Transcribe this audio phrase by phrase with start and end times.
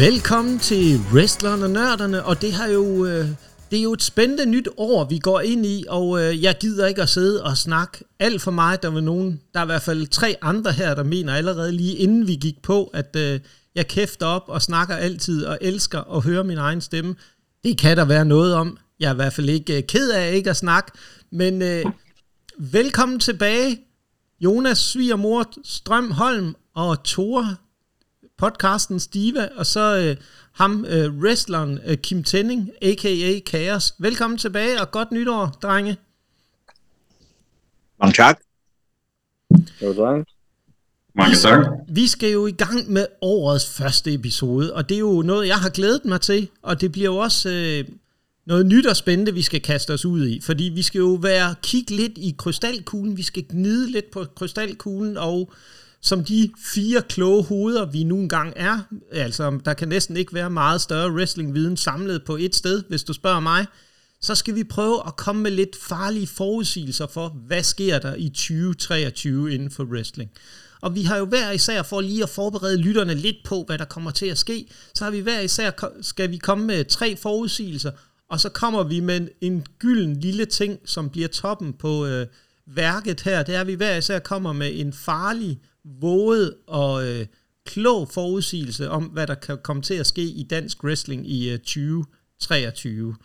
[0.00, 3.06] Velkommen til Wrestlerne og Nørderne, og det har jo...
[3.06, 3.28] Øh,
[3.70, 6.86] det er jo et spændende nyt år, vi går ind i, og øh, jeg gider
[6.86, 8.82] ikke at sidde og snakke alt for meget.
[8.82, 11.96] Der var nogen, der er i hvert fald tre andre her, der mener allerede lige
[11.96, 13.40] inden vi gik på, at øh,
[13.74, 17.14] jeg kæfter op og snakker altid og elsker at høre min egen stemme.
[17.64, 18.78] Det kan der være noget om.
[19.00, 20.92] Jeg er i hvert fald ikke øh, ked af ikke at snakke,
[21.32, 21.84] men øh,
[22.58, 23.78] velkommen tilbage,
[24.40, 27.56] Jonas svigermor Strøm Holm og Tore
[28.40, 30.16] podcasten Stiva, og så øh,
[30.52, 33.40] ham, øh, wrestleren øh, Kim Tenning, a.k.a.
[33.48, 33.94] Chaos.
[33.98, 35.96] Velkommen tilbage, og godt nytår, drenge.
[38.00, 38.40] Mange tak.
[39.82, 40.26] Jo, tak.
[41.14, 41.66] Mange tak.
[41.88, 45.56] Vi skal jo i gang med årets første episode, og det er jo noget, jeg
[45.56, 47.84] har glædet mig til, og det bliver jo også øh,
[48.46, 51.54] noget nyt og spændende, vi skal kaste os ud i, fordi vi skal jo være
[51.62, 55.52] kigge lidt i krystalkuglen, vi skal gnide lidt på krystalkuglen, og
[56.02, 58.78] som de fire kloge hoveder, vi nu engang er.
[59.12, 63.12] Altså, der kan næsten ikke være meget større wrestlingviden samlet på et sted, hvis du
[63.12, 63.66] spørger mig.
[64.20, 68.28] Så skal vi prøve at komme med lidt farlige forudsigelser for, hvad sker der i
[68.28, 70.30] 2023 inden for wrestling.
[70.80, 73.84] Og vi har jo hver især, for lige at forberede lytterne lidt på, hvad der
[73.84, 75.70] kommer til at ske, så har vi hver især,
[76.02, 77.90] skal vi komme med tre forudsigelser,
[78.28, 82.26] og så kommer vi med en gylden lille ting, som bliver toppen på øh,
[82.66, 83.42] værket her.
[83.42, 87.26] Det er, at vi hver især kommer med en farlig våget og øh,
[87.64, 91.58] klog forudsigelse om, hvad der kan komme til at ske i dansk wrestling i øh,
[91.58, 93.16] 2023.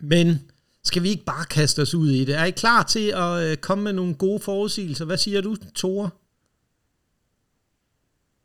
[0.00, 0.50] Men
[0.84, 2.34] skal vi ikke bare kaste os ud i det?
[2.34, 5.04] Er I klar til at øh, komme med nogle gode forudsigelser?
[5.04, 6.10] Hvad siger du, Tore?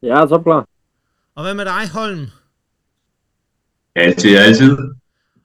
[0.01, 0.67] Ja, så klar.
[1.35, 2.27] Og hvad med dig, Holm?
[3.95, 4.77] Ja, til altid.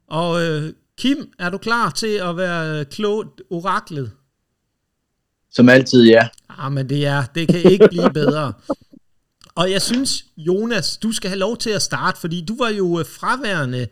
[0.07, 4.13] Og øh, Kim, er du klar til at være øh, klogt oraklet?
[5.55, 6.29] Som altid, ja.
[6.49, 8.53] Ah, men det er, det kan ikke blive bedre.
[9.55, 12.99] Og jeg synes, Jonas, du skal have lov til at starte, fordi du var jo
[12.99, 13.87] øh, fraværende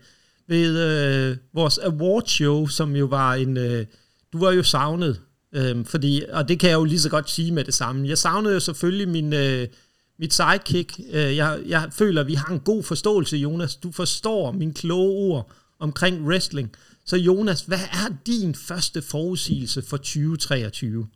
[0.47, 3.85] ved øh, vores award show, som jo var en, øh,
[4.33, 5.19] du var jo savnet,
[5.55, 8.07] øh, fordi, og det kan jeg jo lige så godt sige med det samme.
[8.07, 9.67] Jeg savnede jo selvfølgelig min, øh,
[10.19, 10.99] mit sidekick.
[11.11, 13.75] Øh, jeg, jeg føler, at vi har en god forståelse, Jonas.
[13.75, 16.71] Du forstår min kloge ord omkring wrestling.
[17.05, 21.07] Så Jonas, hvad er din første forudsigelse for 2023?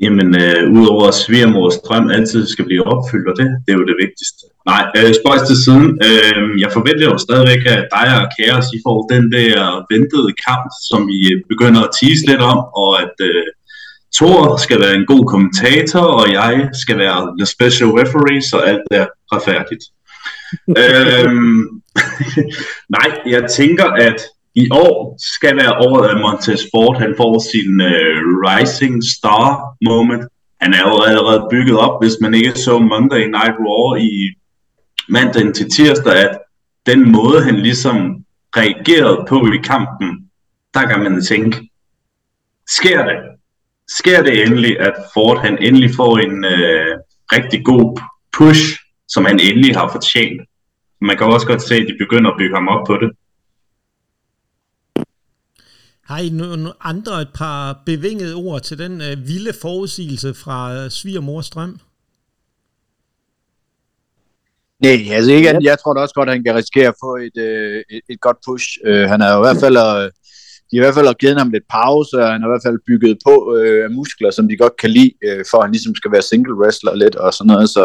[0.00, 3.86] Jamen, øh, udover at svigermors drøm altid skal blive opfyldt, og det, det er jo
[3.90, 4.42] det vigtigste.
[4.70, 5.86] Nej, øh, spøjs til siden.
[6.08, 9.52] Øh, jeg forventer jo stadigvæk, at dig og Kaos, I får den der
[9.92, 11.20] ventede kamp, som vi
[11.52, 13.46] begynder at tease lidt om, og at øh,
[14.16, 18.88] Thor skal være en god kommentator, og jeg skal være the special referee, så alt
[18.90, 19.84] er retfærdigt.
[20.82, 21.30] øh,
[22.96, 24.18] nej, jeg tænker, at
[24.54, 30.24] i år skal være året, at Montez Ford han får sin uh, Rising Star moment.
[30.60, 34.34] Han er jo allerede bygget op, hvis man ikke så Monday Night Raw i
[35.08, 36.38] mandag til tirsdag, at
[36.86, 38.24] den måde, han ligesom
[38.56, 40.28] reagerede på i kampen,
[40.74, 41.68] der kan man tænke,
[42.68, 43.18] sker det?
[43.88, 46.92] Sker det endelig, at Ford han endelig får en uh,
[47.32, 48.00] rigtig god
[48.36, 48.78] push,
[49.08, 50.40] som han endelig har fortjent?
[51.00, 53.10] Man kan også godt se, at de begynder at bygge ham op på det.
[56.06, 60.90] Har I nogle andre et par bevingede ord til den øh, vilde forudsigelse fra øh,
[60.90, 61.80] Svigermor Strøm?
[64.82, 67.36] Nej, altså ikke, jeg tror da også godt, at han kan risikere at få et,
[67.36, 68.66] øh, et, et godt push.
[68.88, 70.06] Uh, han er jo i hvert fald, uh,
[70.68, 72.86] de har i hvert fald givet ham lidt pause, og han har i hvert fald
[72.86, 76.12] bygget på uh, muskler, som de godt kan lide, uh, for at han ligesom skal
[76.12, 77.84] være single wrestler lidt og sådan noget, så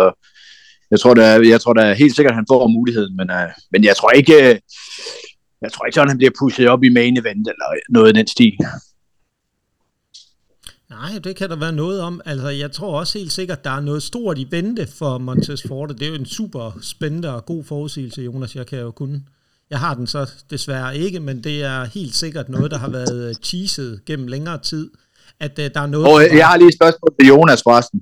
[0.92, 3.82] jeg tror da, jeg tror da helt sikkert, at han får muligheden, men, uh, men
[3.84, 4.58] jeg tror ikke, uh,
[5.62, 8.28] jeg tror ikke sådan, han bliver pushet op i main event eller noget i den
[8.28, 8.58] stil.
[10.90, 12.22] Nej, det kan der være noget om.
[12.26, 15.90] Altså, jeg tror også helt sikkert, der er noget stort i vente for Montez Ford.
[15.90, 18.56] Det er jo en super spændende og god forudsigelse, Jonas.
[18.56, 19.28] Jeg kan jo kun...
[19.70, 23.38] Jeg har den så desværre ikke, men det er helt sikkert noget, der har været
[23.42, 24.92] teaset gennem længere tid.
[25.40, 26.08] At uh, der er noget...
[26.08, 28.02] Og jeg har lige et spørgsmål til Jonas forresten.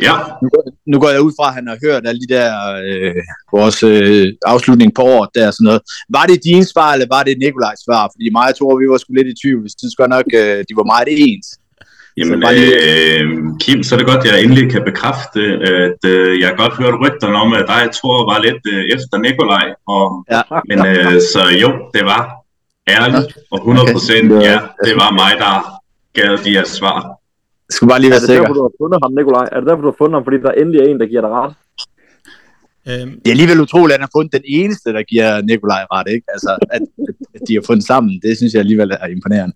[0.00, 0.14] Ja.
[0.42, 0.48] Nu,
[0.86, 2.50] nu går jeg ud fra, at han har hørt alle de der,
[2.86, 3.14] øh,
[3.52, 5.82] vores øh, afslutning på året der sådan noget.
[6.16, 8.02] Var det din svar, eller var det Nikolajs svar?
[8.14, 9.64] Fordi mig og Thor, vi var sgu lidt i tvivl.
[9.64, 11.48] Vi synes godt nok, øh, de var meget ens.
[12.16, 13.24] Jamen, øh,
[13.62, 15.40] Kim, så er det godt, at jeg endelig kan bekræfte,
[15.84, 19.16] at øh, jeg har godt hørt rygterne om, at dig Thor var lidt øh, efter
[19.26, 19.66] Nikolaj.
[19.94, 20.04] Og,
[20.34, 20.42] Ja.
[20.68, 22.22] Men øh, så jo, det var
[22.88, 24.46] ærligt og 100 procent, Okay.
[24.50, 25.54] ja, det var mig, der
[26.18, 26.98] gav de her svar.
[27.68, 28.42] Jeg skulle bare lige Er være det sikker.
[28.42, 29.46] derfor, du har fundet ham, Nikolaj?
[29.52, 31.32] Er det derfor, du har fundet ham, fordi der endelig er en, der giver dig
[31.40, 31.54] ret?
[32.90, 36.08] Øhm, Det er alligevel utroligt, at han har fundet den eneste, der giver Nikolaj ret,
[36.14, 36.26] ikke?
[36.34, 36.82] Altså, at,
[37.34, 39.54] at de har fundet sammen, det synes jeg alligevel er imponerende.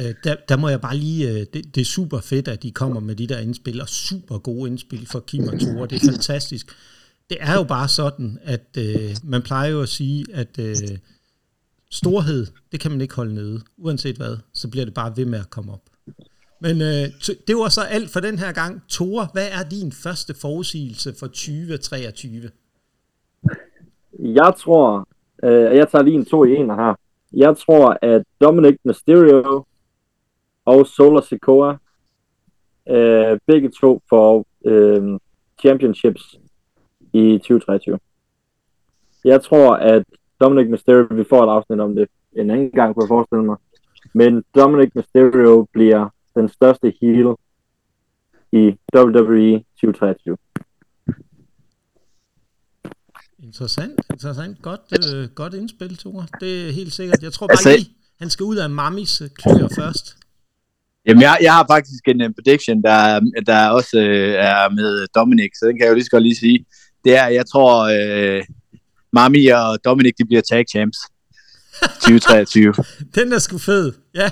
[0.00, 1.22] øh, der, der må jeg bare lige...
[1.30, 4.38] Øh, det, det er super fedt, at de kommer med de der indspil, og super
[4.38, 5.86] gode indspil for Kim og Tore.
[5.90, 6.66] Det er fantastisk.
[7.30, 10.76] det er jo bare sådan, at øh, man plejer jo at sige, at øh,
[11.90, 13.60] storhed, det kan man ikke holde nede.
[13.78, 15.82] Uanset hvad, så bliver det bare ved med at komme op.
[16.60, 17.04] Men øh,
[17.46, 18.82] det var så alt for den her gang.
[18.88, 22.50] Tore, hvad er din første forudsigelse for 2023?
[24.18, 25.08] Jeg tror,
[25.42, 26.94] øh, jeg tager lige en to i en her.
[27.32, 29.64] Jeg tror, at Dominic Mysterio
[30.64, 31.76] og Solar Sikoa,
[32.88, 35.18] øh, begge to får øh,
[35.60, 36.34] championships
[37.12, 37.98] i 2023.
[39.24, 40.04] Jeg tror, at
[40.40, 43.56] Dominic Mysterio, vi får et afsnit om det en anden gang, kunne jeg forestille mig.
[44.12, 47.28] Men Dominic Mysterio bliver den største heel
[48.52, 50.36] i WWE 2023.
[53.42, 54.62] Interessant, interessant.
[54.62, 56.26] Godt, øh, godt indspil, Tore.
[56.40, 57.22] Det er helt sikkert.
[57.22, 60.16] Jeg tror bare altså, lige, han skal ud af Mamis øh, klør først.
[61.06, 65.50] Jamen, jeg, jeg har faktisk en uh, prediction, der, der også uh, er med Dominic,
[65.58, 66.66] så den kan jeg jo lige så godt lige sige.
[67.04, 68.44] Det er, jeg tror, uh,
[69.12, 70.98] Mami og Dominic, de bliver tag champs
[72.02, 72.74] 2023.
[73.14, 74.30] den er sgu fed, ja.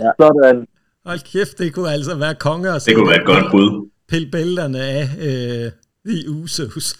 [0.00, 0.66] Ja, sådan.
[1.06, 2.78] Hold kæft, det kunne altså være konger.
[2.78, 3.90] Det kunne være et godt bud.
[4.08, 5.72] Pille bælterne af øh,
[6.14, 6.86] i Usos.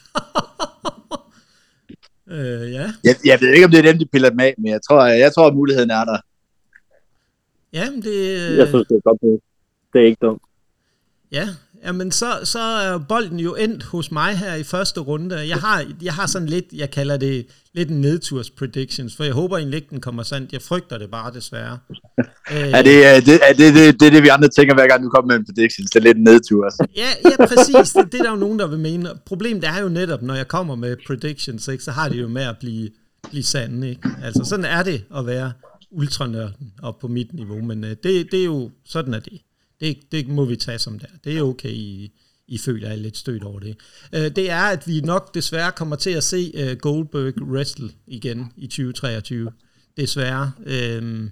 [2.34, 2.92] øh, ja.
[3.04, 5.06] Jeg, jeg ved ikke, om det er dem, de piller dem af, men jeg tror,
[5.06, 6.18] jeg tror at muligheden er der.
[7.72, 8.50] Ja, men det...
[8.50, 8.58] Øh...
[8.58, 9.38] Jeg synes, det er godt bud.
[9.92, 10.42] Det er ikke dumt.
[11.32, 11.48] Ja,
[11.84, 15.48] Jamen, så, så er bolden jo endt hos mig her i første runde.
[15.48, 19.32] Jeg har, jeg har sådan lidt, jeg kalder det lidt en nedturs predictions, for jeg
[19.32, 20.52] håber egentlig ikke, den kommer sandt.
[20.52, 21.78] Jeg frygter det bare, desværre.
[22.78, 25.08] er det, er det, er det, det, det, det, vi andre tænker, hver gang du
[25.08, 25.90] kommer med en predictions?
[25.90, 26.70] Det er lidt en nedtur.
[26.96, 27.92] Ja, ja, præcis.
[27.92, 29.08] Det, det er der jo nogen, der vil mene.
[29.26, 32.42] Problemet er jo netop, når jeg kommer med predictions, ikke, så har det jo med
[32.42, 32.88] at blive,
[33.30, 33.90] blive sande.
[33.90, 34.08] Ikke?
[34.22, 35.52] Altså, sådan er det at være
[35.90, 39.40] ultranørden op på mit niveau, men øh, det, det er jo, sådan er det.
[39.80, 41.06] Det, det må vi tage som der.
[41.24, 42.12] Det er okay, I,
[42.48, 43.76] I føler er lidt stødt over det.
[44.12, 48.52] Uh, det er, at vi nok desværre kommer til at se øh, Goldberg wrestle igen
[48.56, 49.52] i 2023.
[49.96, 50.52] Desværre.
[50.58, 51.28] Uh,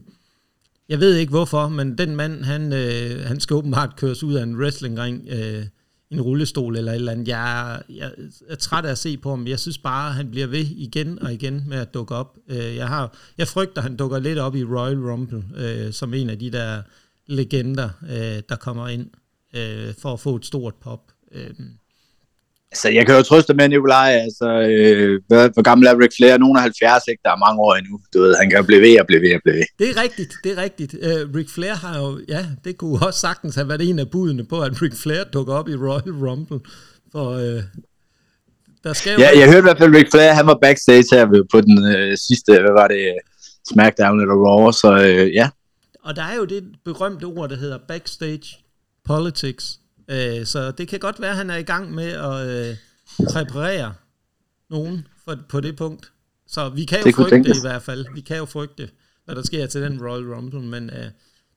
[0.89, 4.43] jeg ved ikke hvorfor, men den mand, han, øh, han skal åbenbart køres ud af
[4.43, 5.65] en wrestlingring, uh,
[6.11, 7.29] en rullestol eller et eller andet.
[7.29, 8.11] Jeg, jeg
[8.49, 9.47] er træt af at se på ham.
[9.47, 12.39] Jeg synes bare, at han bliver ved igen og igen med at dukke op.
[12.51, 16.31] Uh, jeg, har, jeg frygter, at han dukker lidt op i Royal Rumble, som en
[16.31, 16.83] af de der
[17.27, 19.07] legender, øh, der kommer ind
[19.57, 21.01] øh, for at få et stort pop.
[21.33, 21.51] Øh.
[22.73, 26.39] Altså, jeg kan jo trøste med Nikolaj, altså, øh, hvor, hvor gammel er Ric Flair?
[26.39, 27.21] Nogen er 70, ikke?
[27.25, 28.01] Der er mange år endnu.
[28.15, 29.65] Du ved, han kan jo blive ved og blive ved og blive ved.
[29.79, 30.95] Det er rigtigt, det er rigtigt.
[30.95, 34.45] Uh, Ric Flair har jo, ja, det kunne også sagtens have været en af budene
[34.45, 36.61] på, at Ric Flair dukker op i Royal Rumble.
[37.13, 37.63] For, uh,
[38.85, 41.27] der skal jo ja, jeg hørte i hvert fald, Ric Flair, han var backstage her
[41.53, 43.03] på den øh, sidste, hvad var det,
[43.73, 45.49] SmackDown eller Raw, så øh, ja,
[46.05, 48.59] og der er jo det berømte ord, der hedder backstage
[49.05, 49.81] politics.
[50.09, 52.77] Øh, så det kan godt være, at han er i gang med at øh,
[53.33, 53.95] præparere
[54.71, 56.13] nogen for, på det punkt.
[56.47, 58.07] Så vi kan jo det frygte det i hvert fald.
[58.15, 58.91] Vi kan jo frygte,
[59.25, 61.11] hvad der sker til den Royal Rumble, men øh,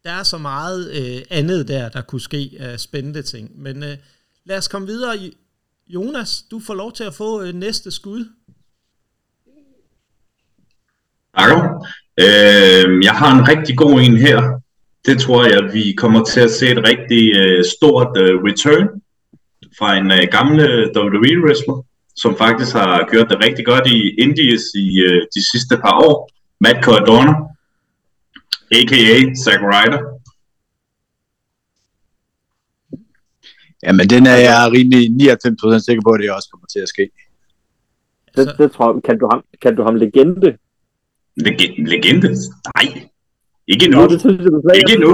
[0.04, 3.62] der er så meget øh, andet der, der kunne ske af spændende ting.
[3.62, 3.98] Men øh,
[4.46, 5.32] lad os komme videre.
[5.88, 8.26] Jonas, du får lov til at få øh, næste skud.
[11.38, 11.88] Takker.
[12.26, 14.62] Øh, jeg har en rigtig god en her.
[15.06, 18.88] Det tror jeg, vi kommer til at se et rigtig øh, stort øh, return
[19.78, 20.66] fra en øh, gamle
[20.98, 21.78] WWE-wrestler,
[22.16, 26.30] som faktisk har gjort det rigtig godt i Indies i øh, de sidste par år.
[26.60, 27.34] Matt Cardona,
[28.78, 29.18] a.k.a.
[29.44, 30.02] Zack Ryder.
[33.84, 37.10] Jamen, den er jeg rimelig 99% sikker på, at det også kommer til at ske.
[38.36, 40.58] Det, det tror jeg, kan du ham, kan du ham legende
[41.46, 42.30] Leg- legende?
[42.76, 43.08] Nej.
[43.68, 43.98] Ikke nu.
[43.98, 44.80] Nå, det synes jeg, du sagde.
[44.80, 45.10] Ikke nu.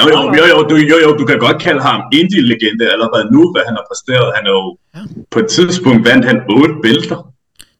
[0.00, 3.52] Jo, jo, jo, jo, du, jo, jo, du kan godt kalde ham indie-legende allerede nu,
[3.52, 4.32] hvad han har præsteret.
[4.36, 5.00] Han er jo, ja.
[5.30, 7.32] på et tidspunkt vandt han otte bælter.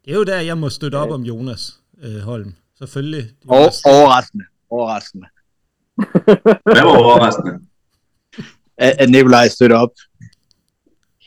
[0.04, 2.54] Det er jo der, jeg må støtte op om Jonas øh, Holm.
[2.78, 3.24] Selvfølgelig.
[3.48, 4.44] Og, overraskende.
[4.70, 5.26] Overraskende.
[6.74, 7.52] Hvad var overraskende?
[8.78, 9.90] At, at Nikolaj støtter op.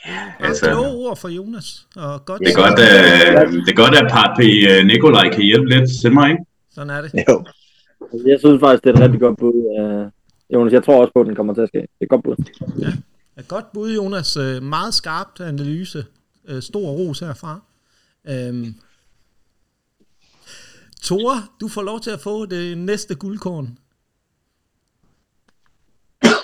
[0.08, 1.88] Ja, altså, det er ord for Jonas.
[1.96, 5.70] Og godt det, er godt, uh, det er godt, at Papi uh, Nikolaj kan hjælpe
[5.70, 6.44] lidt til mig, ikke?
[6.72, 7.12] Sådan er det.
[7.30, 7.44] Jo.
[8.28, 9.54] Jeg synes faktisk, det er et rigtig godt bud.
[9.80, 10.12] Uh,
[10.54, 11.78] Jonas, jeg tror også på, at den kommer til at ske.
[11.78, 12.36] Det er et godt bud.
[12.80, 12.92] Ja,
[13.42, 14.38] et godt bud, Jonas.
[14.62, 16.06] Meget skarpt analyse.
[16.60, 17.62] Stor ros herfra.
[18.30, 18.76] Øhm.
[21.02, 23.78] Tore, du får lov til at få det næste guldkorn.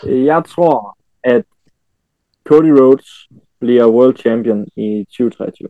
[0.04, 1.46] Jeg tror, at
[2.44, 3.27] Cody Rhodes
[3.60, 5.68] bliver world champion i 2023.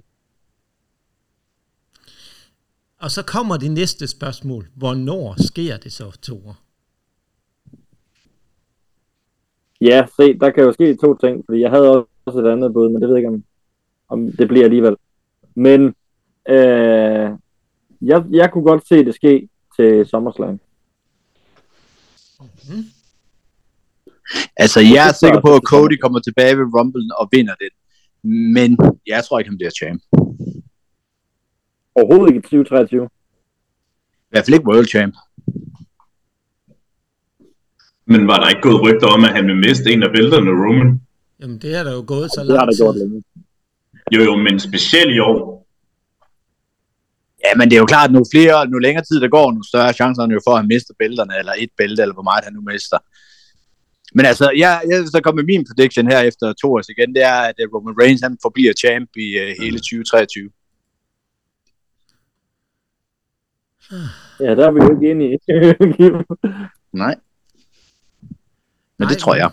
[3.00, 4.68] Og så kommer det næste spørgsmål.
[4.76, 6.56] Hvornår sker det så, Tore?
[9.82, 12.90] Ja, se, der kan jo ske to ting, fordi jeg havde også et andet bud,
[12.90, 13.44] men det ved jeg ikke om...
[14.10, 14.96] om det bliver alligevel.
[15.56, 15.96] Men
[16.50, 17.30] øh,
[18.02, 20.60] jeg, jeg kunne godt se det ske til SummerSlam.
[24.58, 27.72] Altså, jeg er sikker på, at Cody kommer tilbage ved Rumble og vinder det.
[28.56, 30.02] Men jeg tror ikke, han bliver champ.
[31.96, 33.06] Overhovedet ikke i 2023.
[33.06, 35.16] I hvert fald ikke World Champ.
[38.06, 41.02] Men var der ikke gået rygter om, at han vil miste en af bælterne, Roman?
[41.40, 43.24] Jamen, det er der jo gået så Det har der gjort længe.
[44.14, 45.68] Jo, jo, men specielt i år.
[47.46, 49.64] Ja, men det er jo klart, at nu, flere, nu længere tid der går, nu
[49.64, 52.44] større er chancerne jo for, at han mister bælterne, eller et bælte, eller hvor meget
[52.44, 52.98] han nu mister.
[54.14, 57.40] Men altså, jeg, jeg så kommer min prediction her efter to år igen, det er,
[57.50, 60.50] at øh, Roman Reigns han forbliver champ i uh, hele 2023.
[64.40, 65.40] Ja, der er vi jo ikke enige.
[67.04, 67.16] Nej.
[68.98, 69.52] Men Nej, det tror jeg.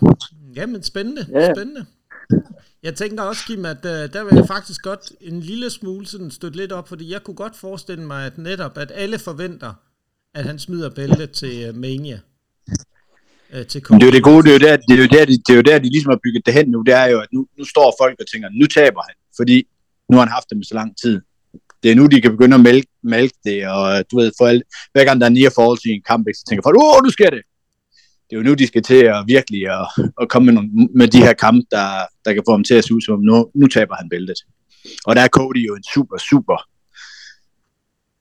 [0.55, 1.25] Jamen, spændende.
[1.29, 1.53] Ja.
[1.53, 1.85] spændende.
[2.83, 6.31] Jeg tænker også, Kim, at uh, der vil jeg faktisk godt en lille smule sådan
[6.31, 9.73] støtte lidt op, fordi jeg kunne godt forestille mig, at netop, at alle forventer,
[10.33, 12.19] at han smider bæltet til uh, Mania.
[13.53, 15.09] Uh, til Men det er jo det gode, det er jo der, det er jo
[15.17, 17.05] der, de, det er jo der, de ligesom har bygget det hen nu, det er
[17.05, 19.57] jo, at nu, nu står folk og tænker, nu taber han, fordi
[20.09, 21.21] nu har han haft dem så lang tid.
[21.83, 24.63] Det er nu, de kan begynde at mælke, mælke det, og du ved, for alt,
[24.93, 27.29] hver gang der er near falls i en kamp, så tænker folk, åh, nu sker
[27.29, 27.43] det.
[28.27, 29.87] Det er jo nu, de skal til at virkelig at,
[30.21, 31.87] at komme med, nogle, med de her kampe, der,
[32.25, 34.39] der kan få ham til at se ud som, om nu, nu taber han bæltet.
[35.05, 36.57] Og der er Cody jo en super, super,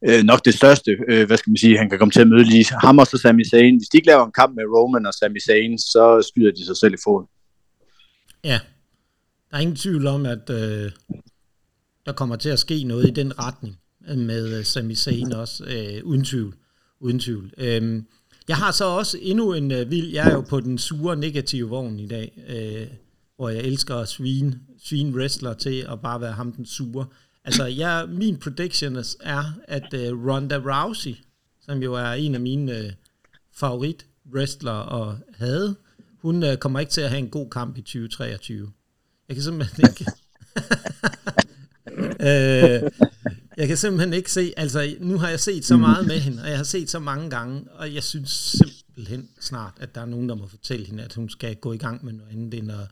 [0.08, 2.44] øh, nok det største, øh, hvad skal man sige, han kan komme til at møde
[2.44, 3.78] lige ham og så Sami Zayn.
[3.78, 6.76] Hvis de ikke laver en kamp med Roman og Sami Zayn, så skyder de sig
[6.76, 7.26] selv i foden.
[8.44, 8.60] Ja,
[9.50, 10.90] der er ingen tvivl om, at øh,
[12.06, 13.78] der kommer til at ske noget i den retning
[14.16, 16.54] med øh, Sami Zayn også, øh, uden tvivl.
[17.00, 17.52] Uden tvivl.
[17.58, 18.06] Øhm,
[18.48, 21.68] jeg har så også endnu en øh, vild, jeg er jo på den sure negative
[21.68, 22.86] vogn i dag, øh,
[23.36, 27.06] hvor jeg elsker at svine, svine wrestler til at bare være ham den sure.
[27.44, 31.14] Altså, jeg, min prediction er, at uh, Ronda Rousey,
[31.60, 32.92] som jo er en af mine uh,
[33.52, 35.76] favorit wrestler og havde,
[36.22, 38.72] hun uh, kommer ikke til at have en god kamp i 2023.
[39.28, 40.06] Jeg kan simpelthen ikke...
[42.20, 42.90] øh,
[43.56, 46.48] jeg kan simpelthen ikke se, altså nu har jeg set så meget med hende, og
[46.48, 50.28] jeg har set så mange gange, og jeg synes simpelthen snart, at der er nogen,
[50.28, 52.88] der må fortælle hende, at hun skal gå i gang med noget andet end at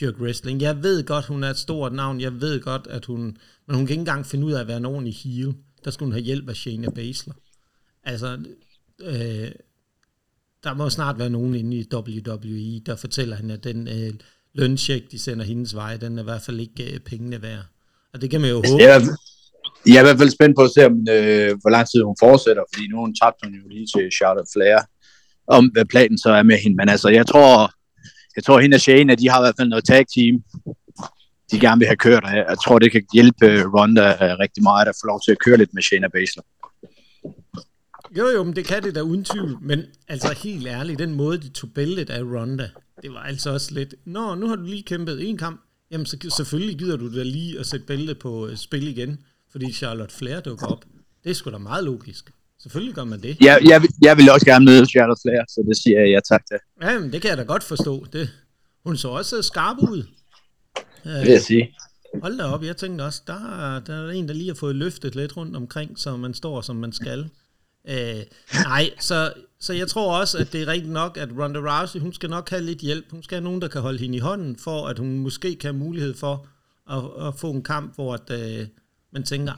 [0.00, 0.62] dyrke wrestling.
[0.62, 3.36] Jeg ved godt, hun er et stort navn, jeg ved godt, at hun,
[3.66, 5.54] men hun kan ikke engang finde ud af at være en ordentlig heel.
[5.84, 7.34] Der skulle hun have hjælp af Shayna Baszler.
[8.04, 8.38] Altså,
[9.00, 9.50] øh,
[10.64, 14.14] der må snart være nogen inde i WWE, der fortæller hende, at den øh,
[14.54, 17.64] løncheck, de sender hendes vej, den er i hvert fald ikke øh, pengene værd.
[18.14, 18.82] Og det kan man jo håbe.
[18.82, 19.00] Jeg er,
[19.86, 22.16] jeg er i hvert fald spændt på at se, om, øh, hvor lang tid hun
[22.20, 24.78] fortsætter, fordi nu hun tabt hun jo lige til Charlotte Flair,
[25.46, 26.76] om hvad planen så er med hende.
[26.76, 27.72] Men altså, jeg tror,
[28.36, 30.44] jeg tror hende og Shane, de har i hvert fald noget tag team,
[31.50, 32.24] de gerne vil have kørt.
[32.24, 35.32] Og jeg tror, det kan hjælpe øh, Ronda øh, rigtig meget at få lov til
[35.32, 36.42] at køre lidt med Shayna Baszler.
[38.18, 39.58] Jo, jo, men det kan det da uden tvivl.
[39.60, 42.70] Men altså helt ærligt, den måde, de tog bæltet af Ronda,
[43.02, 46.16] det var altså også lidt, Nå, nu har du lige kæmpet en kamp, jamen så
[46.36, 49.18] selvfølgelig gider du da lige at sætte bæltet på øh, spil igen,
[49.52, 50.84] fordi Charlotte Flair dukker op.
[51.24, 52.30] Det er sgu da meget logisk.
[52.66, 53.36] Selvfølgelig gør man det.
[53.40, 56.20] Jeg, jeg, vil- jeg vil også gerne møde Charlotte Flair, så det siger jeg ja
[56.20, 56.56] tak til.
[56.82, 58.06] Ja, men det kan jeg da godt forstå.
[58.12, 58.30] Det.
[58.86, 60.02] Hun så også skarp ud.
[61.04, 61.74] Det vil jeg sige.
[62.22, 63.34] Hold da op, jeg tænkte også, der,
[63.76, 66.60] er- der er en, der lige har fået løftet lidt rundt omkring, så man står,
[66.60, 67.28] som man skal.
[67.88, 68.22] Øh,
[68.64, 72.12] nej, så, så jeg tror også, at det er rigtigt nok, at Ronda Rousey, hun
[72.12, 73.04] skal nok have lidt hjælp.
[73.10, 75.68] Hun skal have nogen, der kan holde hende i hånden, for at hun måske kan
[75.74, 76.46] have mulighed for
[76.90, 78.30] at, at få en kamp, hvor at,
[78.60, 78.66] øh,
[79.12, 79.52] man tænker,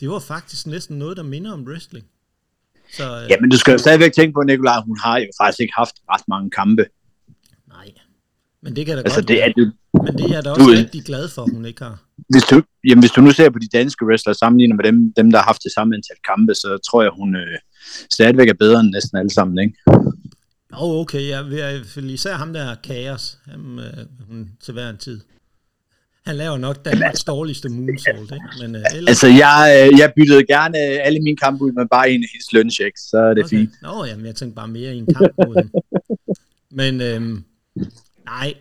[0.00, 2.06] det var faktisk næsten noget, der minder om wrestling.
[2.96, 5.60] Så øh, Ja, men du skal jo stadigvæk tænke på, Nikolaj, hun har jo faktisk
[5.60, 6.84] ikke haft ret mange kampe.
[7.68, 7.92] nej.
[8.62, 9.72] Men det kan da Altså, godt det er, det,
[10.04, 12.02] Men det er jeg da du også ved- rigtig glad for, hun ikke har.
[12.28, 15.30] hvis, du, jamen, hvis du nu ser på de danske wrestlere sammenlignet med dem, dem
[15.30, 17.58] der har haft det samme antal kampe, så tror jeg, hun øh,
[18.12, 19.74] stadigvæk er bedre end næsten alle sammen, ikke?
[20.72, 25.20] Åh, oh, okay, fald især ham der Kaos, ham, øh, hun til hver en tid.
[26.26, 28.46] Han laver nok Danmarks dårligste moonsault, ikke?
[28.60, 29.08] Men øh, ellers...
[29.08, 32.28] Altså, jeg, øh, jeg byttede gerne øh, alle mine kampe ud med bare en af
[32.32, 33.56] hendes lønchecks, så er det okay.
[33.56, 33.70] fint.
[33.82, 35.72] Nå, jamen, jeg tænkte bare mere i en kamp mod hende.
[36.80, 37.44] Men øhm,
[38.24, 38.54] nej,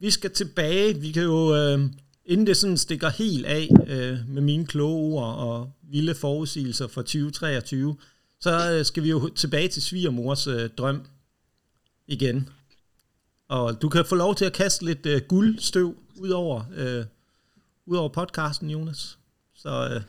[0.00, 1.00] vi skal tilbage.
[1.00, 1.80] Vi kan jo, øh,
[2.24, 7.02] inden det sådan stikker helt af øh, med mine kloge ord og vilde forudsigelser for
[7.02, 7.96] 2023,
[8.40, 11.02] så øh, skal vi jo tilbage til svigermors øh, drøm
[12.06, 12.48] igen.
[13.48, 17.04] Og du kan få lov til at kaste lidt øh, guldstøv ud over, øh,
[17.86, 19.18] ud over podcasten, Jonas.
[19.56, 20.00] Så øh,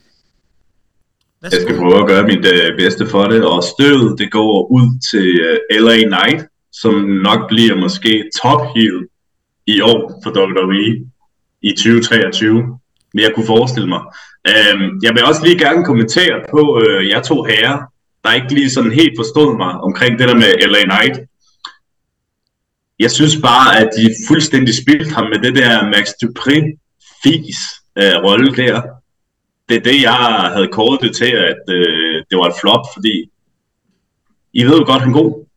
[1.42, 4.88] Jeg skal prøve at gøre mit øh, bedste for det, og støvet det går ud
[5.12, 9.08] til øh, LA Knight, som nok bliver måske top heel
[9.68, 11.10] i år for WWE
[11.62, 12.54] i 2023.
[13.14, 14.02] men jeg kunne forestille mig.
[14.48, 17.78] Øhm, jeg vil også lige gerne kommentere på øh, jeg to herrer,
[18.24, 21.16] der ikke lige sådan helt forstod mig omkring det der med LA Knight.
[23.00, 26.58] Jeg synes bare, at de fuldstændig spildte ham med det der Max Dupré
[27.24, 27.58] fis
[27.98, 28.82] øh, rolle der.
[29.70, 30.14] Det er det, jeg
[30.54, 33.16] havde kåret det til, at øh, det var et flop, fordi
[34.54, 35.48] I ved jo godt, han er god.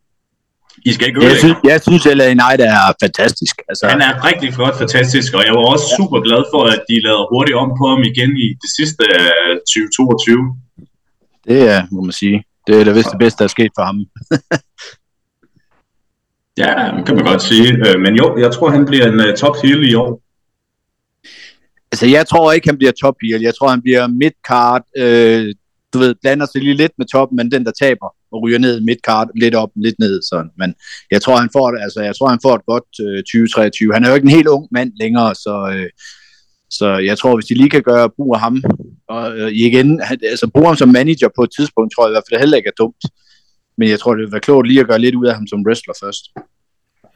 [0.87, 3.54] I skal ikke Jeg synes, jeg synes LA Knight er fantastisk.
[3.68, 6.97] Altså, Han er rigtig flot, fantastisk, og jeg var også super glad for, at de
[7.06, 9.26] lavede hurtigt om på ham igen i det sidste af
[9.75, 10.56] 2022.
[11.49, 12.44] det er, må man sige.
[12.66, 13.99] Det er da vist det bedste, der er sket for ham.
[16.62, 17.68] Ja, det kan man godt sige.
[17.86, 20.22] Øh, men jo, jeg tror, han bliver en øh, top heel i år.
[21.92, 23.42] Altså, jeg tror ikke, han bliver top heel.
[23.42, 24.84] Jeg tror, han bliver midcard.
[24.96, 25.54] Øh,
[25.92, 28.80] du ved, blander sig lige lidt med toppen, men den, der taber og ryger ned
[28.80, 30.22] midcard, lidt op, lidt ned.
[30.30, 30.50] Sådan.
[30.58, 30.74] Men
[31.10, 33.94] jeg tror, han får, altså, jeg tror, han får et godt øh, 2023.
[33.94, 35.90] Han er jo ikke en helt ung mand længere, så, øh,
[36.70, 38.62] så jeg tror, hvis de lige kan gøre brug af ham,
[39.08, 42.28] og øh, igen, altså bruge ham som manager på et tidspunkt, tror jeg i hvert
[42.30, 43.02] fald heller ikke er dumt.
[43.78, 45.62] Men jeg tror, det vil være klogt lige at gøre lidt ud af ham som
[45.66, 46.24] wrestler først.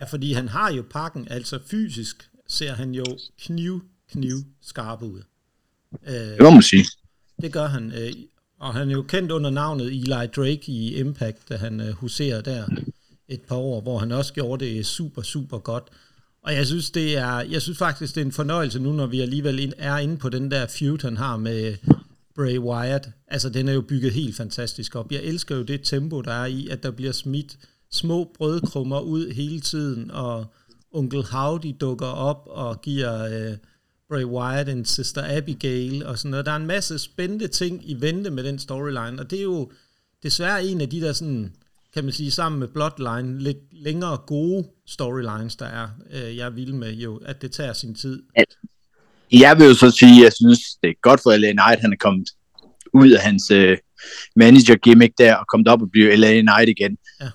[0.04, 3.04] Ja, fordi han har jo pakken, altså fysisk ser han jo
[3.40, 5.22] kniv, kniv skarp ud.
[6.06, 6.84] Det Øh, må man sige.
[7.42, 7.92] det gør han.
[7.92, 8.12] Øh,
[8.60, 12.40] og han er jo kendt under navnet Eli Drake i Impact, da han øh, huserer
[12.40, 12.66] der
[13.28, 15.84] et par år, hvor han også gjorde det super, super godt.
[16.42, 19.20] Og jeg synes, det er, jeg synes faktisk, det er en fornøjelse nu, når vi
[19.20, 21.76] alligevel er inde på den der feud, han har med
[22.34, 23.08] Bray Wyatt.
[23.28, 25.12] Altså, den er jo bygget helt fantastisk op.
[25.12, 27.56] Jeg elsker jo det tempo, der er i, at der bliver smidt
[27.94, 30.46] små brødkrummer ud hele tiden, og
[30.92, 33.56] onkel Howdy dukker op og giver øh,
[34.08, 36.46] Bray Wyatt en Sister Abigail og sådan noget.
[36.46, 39.70] Der er en masse spændende ting i vente med den storyline, og det er jo
[40.22, 41.52] desværre en af de der sådan,
[41.94, 45.88] kan man sige, sammen med Bloodline, lidt længere gode storylines, der er.
[46.10, 48.22] Øh, jeg er vild med jo, at det tager sin tid.
[49.32, 51.92] Jeg vil jo så sige, at jeg synes, det er godt for LA Knight, han
[51.92, 52.28] er kommet
[52.94, 53.78] ud af hans øh,
[54.36, 56.96] manager-gimmick der, og kommet op og blive LA Knight igen.
[57.20, 57.30] Ja.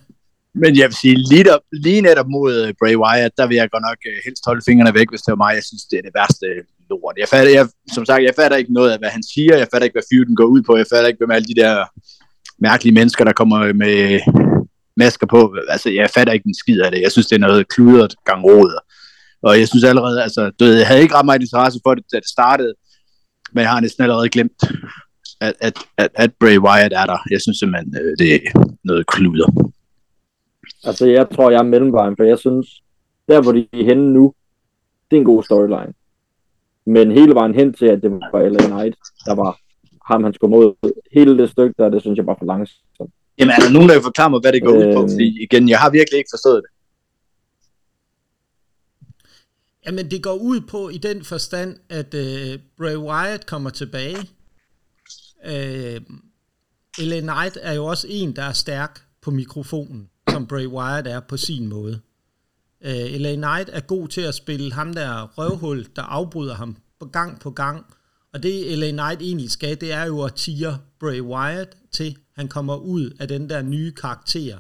[0.56, 3.70] Men jeg vil sige, lige, der, lige netop mod øh, Bray Wyatt, der vil jeg
[3.70, 5.54] godt nok øh, helst holde fingrene væk, hvis det var mig.
[5.56, 6.48] Jeg synes, det er det værste
[6.90, 7.16] lort.
[7.18, 9.58] Jeg fatter, jeg, som sagt, jeg fatter ikke noget af, hvad han siger.
[9.58, 10.78] Jeg fatter ikke, hvad feuden går ud på.
[10.78, 11.74] Jeg fatter ikke, hvem alle de der
[12.68, 14.20] mærkelige mennesker, der kommer med
[14.98, 15.56] masker på.
[15.70, 17.02] Altså, jeg fatter ikke en skid af det.
[17.02, 18.74] Jeg synes, det er noget kludret gang råd.
[19.44, 22.04] Og jeg synes allerede, altså, du ved, jeg havde ikke ret meget interesse for det,
[22.12, 22.74] da det startede,
[23.54, 24.62] men jeg har næsten allerede glemt,
[25.42, 27.18] at, at, at, at Bray Wyatt er der.
[27.32, 28.40] Jeg synes simpelthen, øh, det er
[28.84, 29.69] noget kluder.
[30.84, 32.84] Altså, jeg tror, jeg er mellemvejen, for jeg synes,
[33.28, 34.34] der hvor de er henne nu,
[35.12, 35.94] det er en god storyline.
[36.86, 39.60] Men hele vejen hen til, at det var LA Knight, der var
[40.12, 40.74] ham, han skulle mod.
[41.12, 43.14] Hele det stykke der, det synes jeg var for langsomt.
[43.40, 45.02] Jamen, er der nogen, der kan forklare mig, hvad det går ud på?
[45.02, 45.10] Øhm.
[45.10, 46.72] Fordi igen, jeg har virkelig ikke forstået det.
[49.86, 54.18] Jamen, det går ud på i den forstand, at øh, Bray Wyatt kommer tilbage.
[55.46, 56.02] Øh,
[57.00, 61.20] LA Knight er jo også en, der er stærk på mikrofonen, som Bray Wyatt er
[61.20, 62.00] på sin måde.
[62.82, 67.06] Øh, LA Knight er god til at spille ham der røvhul, der afbryder ham på
[67.06, 67.86] gang på gang.
[68.34, 72.48] Og det LA Knight egentlig skal, det er jo at tire Bray Wyatt til, han
[72.48, 74.58] kommer ud af den der nye karakter,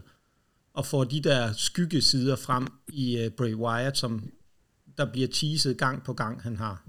[0.74, 4.32] og får de der skyggesider frem i uh, Bray Wyatt, som
[4.98, 6.84] der bliver teaset gang på gang, han har.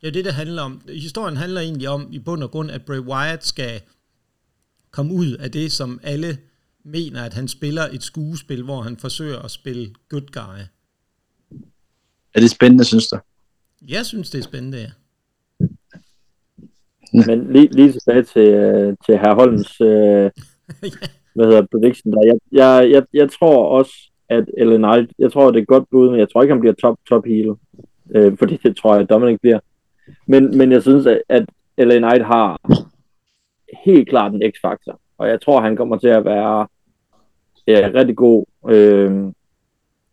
[0.00, 0.82] Det er det, det handler om.
[0.88, 3.80] Historien handler egentlig om, i bund og grund, at Bray Wyatt skal
[4.90, 6.38] komme ud af det, som alle
[6.84, 10.60] mener, at han spiller et skuespil, hvor han forsøger at spille good guy.
[12.34, 13.18] Er det spændende, synes du?
[13.88, 14.90] Jeg synes, det er spændende, ja.
[17.26, 20.30] Men lige, lige tilbage til, øh, til herr Holms, øh,
[21.34, 22.22] hvad hedder prediction der.
[22.26, 23.92] Jeg, jeg, jeg, jeg tror også,
[24.28, 26.74] at Ellen Knight, jeg tror, det er godt bud, men jeg tror ikke, han bliver
[26.74, 27.54] top, top heel.
[28.14, 29.60] Øh, fordi det tror jeg, at Dominic bliver.
[30.26, 31.44] Men, men jeg synes, at, at
[31.76, 32.60] Ellen Knight har
[33.84, 35.00] helt klart en x-faktor.
[35.18, 36.66] Og jeg tror, han kommer til at være
[37.66, 39.32] ja, rigtig god øh,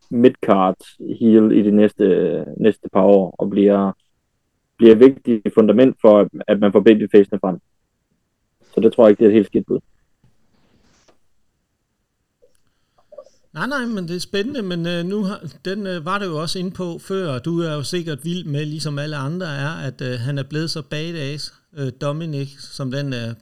[0.09, 0.77] midcard
[1.19, 3.91] heel i de næste, næste par år, og bliver,
[4.77, 7.59] bliver et vigtigt fundament for, at man får babyfacene frem.
[8.73, 9.79] Så det tror jeg ikke, det er et helt skidt bud.
[13.53, 16.41] Nej, nej, men det er spændende, men øh, nu har, den øh, var det jo
[16.41, 19.69] også inde på før, og du er jo sikkert vild med, ligesom alle andre er,
[19.87, 23.35] at øh, han er blevet så badass, øh, Dominic, som den øh,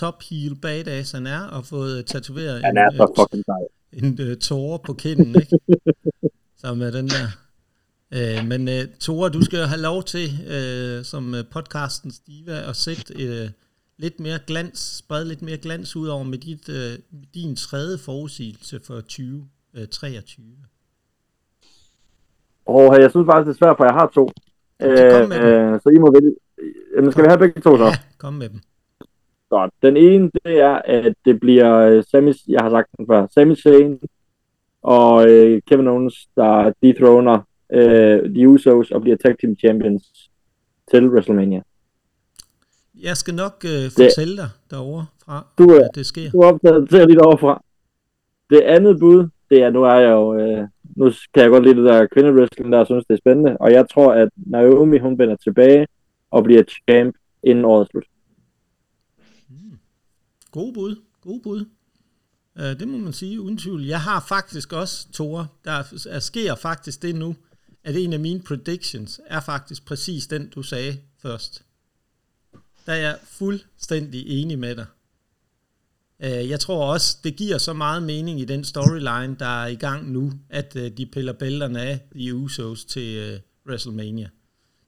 [0.00, 3.44] top heel badass han er, og fået øh, tatoveret Han en, er så øh, fucking
[3.44, 3.62] sej.
[3.92, 5.58] en øh, tårer på kinden, ikke?
[6.62, 7.28] Som er den der.
[8.16, 12.68] Øh, men øh, Tore, du skal jo have lov til, øh, som øh, podcastens diva,
[12.70, 13.48] at sætte øh,
[13.98, 16.98] lidt mere glans, sprede lidt mere glans ud over med dit, øh,
[17.34, 20.44] din tredje forudsigelse for 2023.
[22.66, 24.24] Og jeg synes faktisk, det er svært, for jeg har to.
[25.10, 26.34] Kom Øh, øh, så I må vælge,
[26.96, 27.84] Jamen, skal vi have begge to så?
[27.84, 28.60] Ja, kom med dem.
[29.48, 33.26] Så den ene, det er, at det bliver øh, Sami, jeg har sagt den før,
[33.34, 33.98] Sami Zayn
[34.82, 37.38] og øh, Kevin Owens, der dethroner
[37.72, 40.02] øh, de Usos og bliver tag team champions
[40.90, 41.62] til WrestleMania.
[43.02, 46.30] Jeg skal nok øh, fortælle dig derovre fra, Du er- at det sker.
[46.30, 47.62] Du er optaget til lidt overfra.
[48.50, 51.76] Det andet bud, det er, nu er jeg jo, øh, nu kan jeg godt lide
[51.76, 55.18] det der kvindewrestling, der jeg synes, det er spændende, og jeg tror, at Naomi, hun
[55.18, 55.86] vender tilbage
[56.30, 58.04] og bliver champ inden året slut.
[60.50, 61.64] Gode bud, gode bud.
[62.56, 63.84] Uh, det må man sige, uden tvivl.
[63.84, 67.36] Jeg har faktisk også, Tore, der er, sker faktisk det nu,
[67.84, 71.64] at en af mine predictions er faktisk præcis den, du sagde først.
[72.86, 74.86] Der er jeg fuldstændig enig med dig.
[76.20, 79.74] Øh, jeg tror også, det giver så meget mening i den storyline, der er i
[79.74, 84.28] gang nu, at øh, de piller bælterne af i Usos til WrestleMania.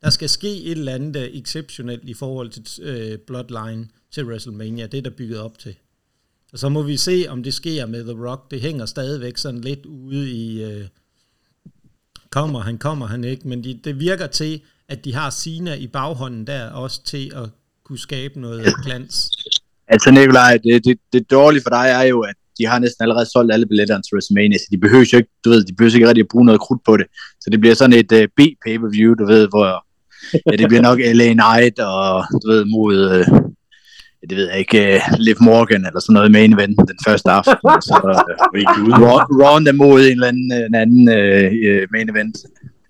[0.03, 4.87] Der skal ske et eller andet exceptionelt i forhold til Bloodline til WrestleMania.
[4.87, 5.75] Det er der bygget op til.
[6.53, 8.51] Og så må vi se, om det sker med The Rock.
[8.51, 10.65] Det hænger stadigvæk sådan lidt ude i...
[10.65, 10.85] Øh,
[12.31, 13.49] kommer han, kommer han ikke.
[13.49, 17.49] Men de, det virker til, at de har Sina i baghånden der, også til at
[17.85, 19.31] kunne skabe noget glans.
[19.89, 23.31] Altså Nikolaj, det, det, det dårlige for dig er jo, at de har næsten allerede
[23.33, 26.09] solgt alle billetterne til WrestleMania, så de behøver jo ikke, du ved, de behøver ikke
[26.09, 27.07] rigtig at bruge noget krudt på det.
[27.41, 29.67] Så det bliver sådan et uh, B-pay-per-view, du ved, hvor
[30.47, 33.50] ja, det bliver nok LA Knight og, du ved, mod, uh,
[34.29, 37.55] det ved jeg ikke, uh, Liv Morgan eller sådan noget main event den første aften.
[37.89, 42.37] så uh, Raw der mod en eller anden, en anden uh, main event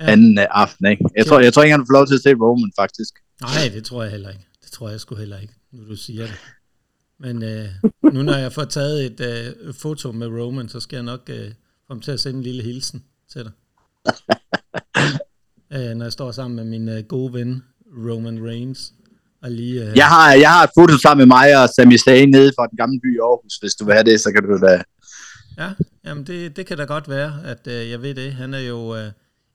[0.01, 0.13] Ja.
[0.13, 1.05] anden uh, aften, ikke?
[1.17, 3.15] Jeg tror, jeg tror ikke, han får lov til at se Roman, faktisk.
[3.41, 4.47] Nej, det tror jeg heller ikke.
[4.65, 6.41] Det tror jeg sgu heller ikke, nu du siger det.
[7.19, 7.69] Men øh,
[8.15, 11.49] nu når jeg får taget et øh, foto med Roman, så skal jeg nok øh,
[11.87, 13.53] få ham til at sende en lille hilsen til dig.
[15.75, 17.63] øh, når jeg står sammen med min øh, gode ven,
[18.09, 18.93] Roman Reigns.
[19.43, 22.31] Og lige, øh, Jeg har, jeg har et foto sammen med mig og Sami Zayn
[22.31, 23.57] nede fra den gamle by i Aarhus.
[23.57, 24.83] Hvis du vil have det, så kan du da...
[25.59, 25.71] Ja,
[26.05, 28.33] jamen det, det kan da godt være, at øh, jeg ved det.
[28.33, 29.11] Han er jo øh,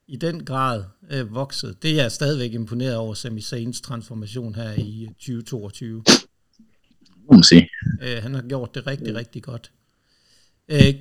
[0.08, 1.84] i den grad øh, vokset.
[1.84, 6.04] Det er jeg stadigvæk imponeret over, Sami Zayns transformation her i øh, 2022.
[7.28, 7.70] må man sige.
[8.02, 9.72] Øh, han har gjort det rigtig, rigtig godt.
[10.70, 10.94] Øh,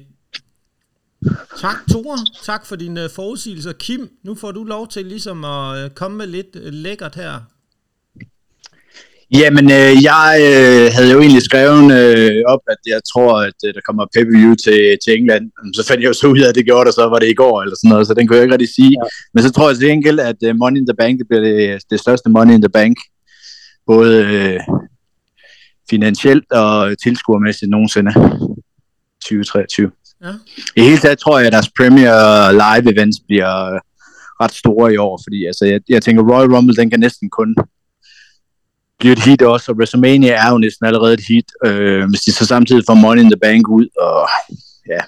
[1.60, 2.18] tak, Tore.
[2.44, 3.72] Tak for din øh, forudsigelser.
[3.72, 7.40] Kim, nu får du lov til ligesom at øh, komme med lidt øh, lækkert her.
[9.40, 13.74] Jamen, øh, jeg øh, havde jo egentlig skrevet øh, op, at jeg tror, at øh,
[13.74, 15.44] der kommer pay-per-view til, til England.
[15.76, 17.40] Så fandt jeg jo så ud af, at det gjorde det, så var det i
[17.42, 18.94] går eller sådan noget, så den kunne jeg ikke rigtig sige.
[19.00, 19.08] Ja.
[19.34, 21.82] Men så tror jeg til enkelt, at øh, Money in the Bank, det bliver det,
[21.90, 22.96] det største Money in the Bank,
[23.86, 24.60] både øh,
[25.90, 28.12] finansielt og tilskuermæssigt nogensinde.
[29.24, 29.90] 2023.
[30.24, 30.32] Ja.
[30.76, 32.16] I hele taget tror jeg, at deres Premier
[32.64, 33.80] Live events bliver øh,
[34.42, 37.56] ret store i år, fordi altså, jeg, jeg tænker, Royal Rumble, den kan næsten kun
[39.04, 41.48] blive et hit også, og WrestleMania er jo næsten allerede et hit.
[41.66, 44.18] Øh, hvis de så samtidig får Money in the Bank ud, og
[44.92, 45.00] ja,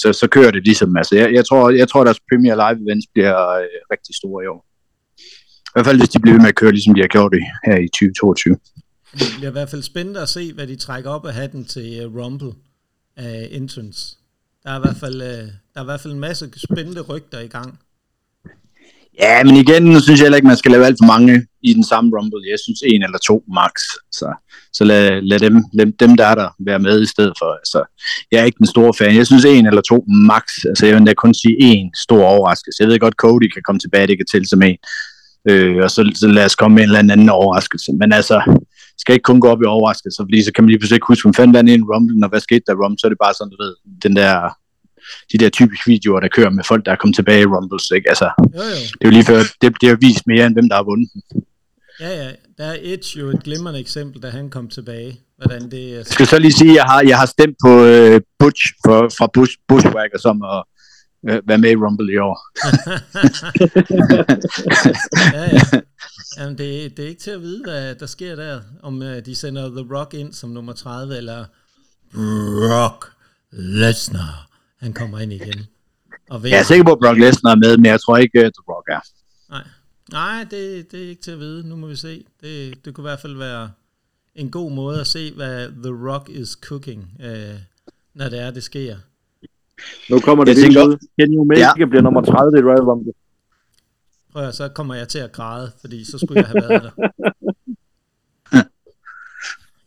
[0.00, 0.96] så, så kører det ligesom.
[0.96, 4.46] Altså, jeg, jeg, tror, jeg tror, deres Premier Live events bliver øh, rigtig store i
[4.46, 4.60] år.
[5.68, 7.42] I hvert fald, hvis de bliver ved med at køre, ligesom de har gjort det
[7.66, 8.56] her i 2022.
[9.12, 12.06] Det bliver i hvert fald spændende at se, hvad de trækker op af hatten til
[12.06, 12.52] uh, Rumble
[13.16, 14.16] uh, Entrance.
[14.64, 17.40] Der er, i hvert fald, uh, der er i hvert fald en masse spændende rygter
[17.40, 17.78] i gang.
[19.20, 21.74] Ja, men igen, nu synes jeg heller ikke, man skal lave alt for mange i
[21.74, 22.50] den samme Rumble.
[22.50, 23.72] Jeg synes en eller to max.
[24.12, 24.28] Så,
[24.72, 27.50] så lad, lad dem, lad dem, der er der, være med i stedet for.
[27.60, 27.80] Altså,
[28.32, 29.16] jeg er ikke den store fan.
[29.16, 30.44] Jeg synes en eller to max.
[30.64, 32.82] Altså, jeg vil da kun sige en stor overraskelse.
[32.82, 34.76] Jeg ved godt, Cody kan komme tilbage, det kan til som en.
[35.50, 37.92] Øh, og så, så lad os komme med en eller anden overraskelse.
[37.92, 38.58] Men altså,
[38.98, 41.24] skal ikke kun gå op i overraskelser, fordi så kan man lige pludselig ikke huske,
[41.26, 43.50] hvem fanden vandt en Rumble, og hvad skete der Rumble, så er det bare sådan,
[43.50, 44.34] du ved, den der,
[45.32, 48.08] de der typiske videoer, der kører med folk, der er kommet tilbage i Rumbles, ikke?
[48.08, 48.62] Altså, Jo, jo.
[48.64, 51.10] det er jo lige før, det bliver vist mere, end hvem der har vundet.
[52.00, 52.30] Ja, ja.
[52.58, 55.20] Der er Edge jo et glimrende eksempel, da han kom tilbage.
[55.36, 55.96] Hvordan det er.
[55.96, 59.08] Jeg skal så lige sige, at jeg har, jeg har stemt på uh, Butch for,
[59.18, 60.62] fra Bush, Bushwhacker, som at
[61.22, 62.38] uh, være med i Rumble i år.
[65.34, 65.80] ja, ja.
[66.38, 68.60] Jamen, det, det er ikke til at vide, hvad der sker der.
[68.82, 71.44] Om uh, de sender The Rock ind som nummer 30, eller
[72.14, 73.12] Brock
[73.52, 74.47] Lesnar.
[74.78, 75.66] Han kommer ind igen.
[76.30, 78.52] Og Jeg er sikker på, at Brock Lesnar er med, men jeg tror ikke, at
[78.54, 79.00] The Rock er.
[79.50, 79.64] Nej,
[80.12, 81.68] Nej det, det er ikke til at vide.
[81.68, 82.24] Nu må vi se.
[82.40, 83.70] Det, det kunne i hvert fald være
[84.34, 87.54] en god måde at se, hvad The Rock is cooking, øh,
[88.14, 88.96] når det er, det sker.
[90.10, 90.96] Nu kommer det lige ud.
[91.18, 91.84] Kenny Omega ja.
[91.86, 93.12] bliver nummer 30 i Royal Rumble.
[94.32, 97.08] Prøv at, så kommer jeg til at græde, fordi så skulle jeg have været der.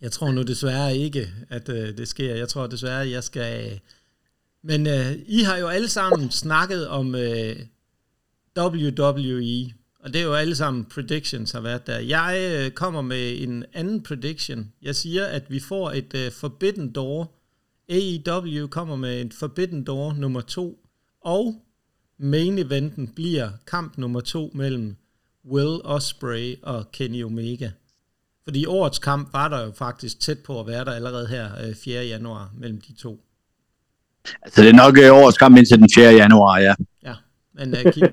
[0.02, 2.36] Jeg tror nu desværre ikke, at øh, det sker.
[2.36, 3.80] Jeg tror desværre, at jeg skal...
[4.64, 7.56] Men øh, I har jo alle sammen snakket om øh,
[8.58, 12.00] WWE, Og det er jo alle sammen predictions har været der.
[12.00, 14.72] Jeg øh, kommer med en anden prediction.
[14.82, 17.36] Jeg siger, at vi får et øh, Forbidden Door.
[17.90, 20.80] AEW kommer med en Forbidden Door nummer to.
[21.22, 21.62] Og
[22.18, 24.96] main eventen bliver kamp nummer to mellem
[25.46, 27.72] Will Osprey og Kenny Omega.
[28.44, 31.76] Fordi årets kamp var der jo faktisk tæt på at være der allerede her øh,
[31.76, 32.06] 4.
[32.06, 33.24] januar mellem de to.
[34.42, 36.12] Altså, det er nok øh, årets kamp indtil den 4.
[36.12, 36.74] januar, ja.
[37.06, 37.14] Ja,
[37.54, 38.08] men uh, Kim,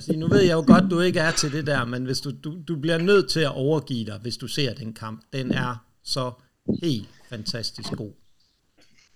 [0.00, 2.30] sige, nu ved jeg jo godt, du ikke er til det der, men hvis du,
[2.44, 5.20] du, du bliver nødt til at overgive dig, hvis du ser den kamp.
[5.32, 6.32] Den er så
[6.82, 8.10] helt fantastisk god.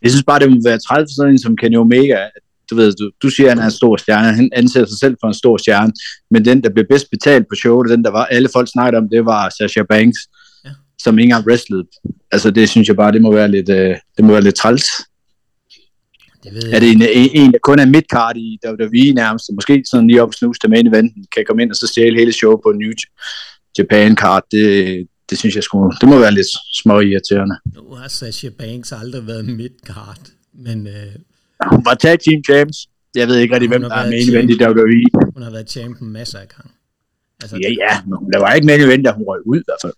[0.02, 2.18] Jeg synes bare, det må være 30 sådan en som Kenny Omega.
[2.70, 4.32] Du ved, du, du siger, at han er en stor stjerne.
[4.32, 5.92] Han anser sig selv for en stor stjerne.
[6.30, 9.08] Men den, der blev bedst betalt på showet, den, der var alle folk snakkede om,
[9.08, 10.18] det var Sasha Banks,
[10.64, 10.70] ja.
[11.02, 11.84] som ikke engang wrestlede.
[12.32, 14.84] Altså, det synes jeg bare, det må være lidt, øh, det må være lidt træls.
[16.44, 19.82] Det ved Er det en, en, en der kun er midcard i WWE nærmest, måske
[19.90, 22.60] sådan lige op snus til main eventen, kan komme ind og så stjæle hele showet
[22.64, 22.92] på en New
[23.78, 26.46] Japan card, det, det synes jeg skulle, det må være lidt
[26.82, 27.56] små irriterende.
[27.74, 30.20] Nu har Sasha Banks aldrig været midcard,
[30.54, 31.12] men øh,
[31.72, 32.78] Hun var tag team champs.
[33.14, 35.02] Jeg ved ikke rigtig, Hun hvem der er main event i WWE.
[35.34, 36.70] hun har været champion masser af gange.
[37.42, 39.78] Altså, Ja, ja, men der var ikke main event, da hun røg ud i hvert
[39.82, 39.94] fald.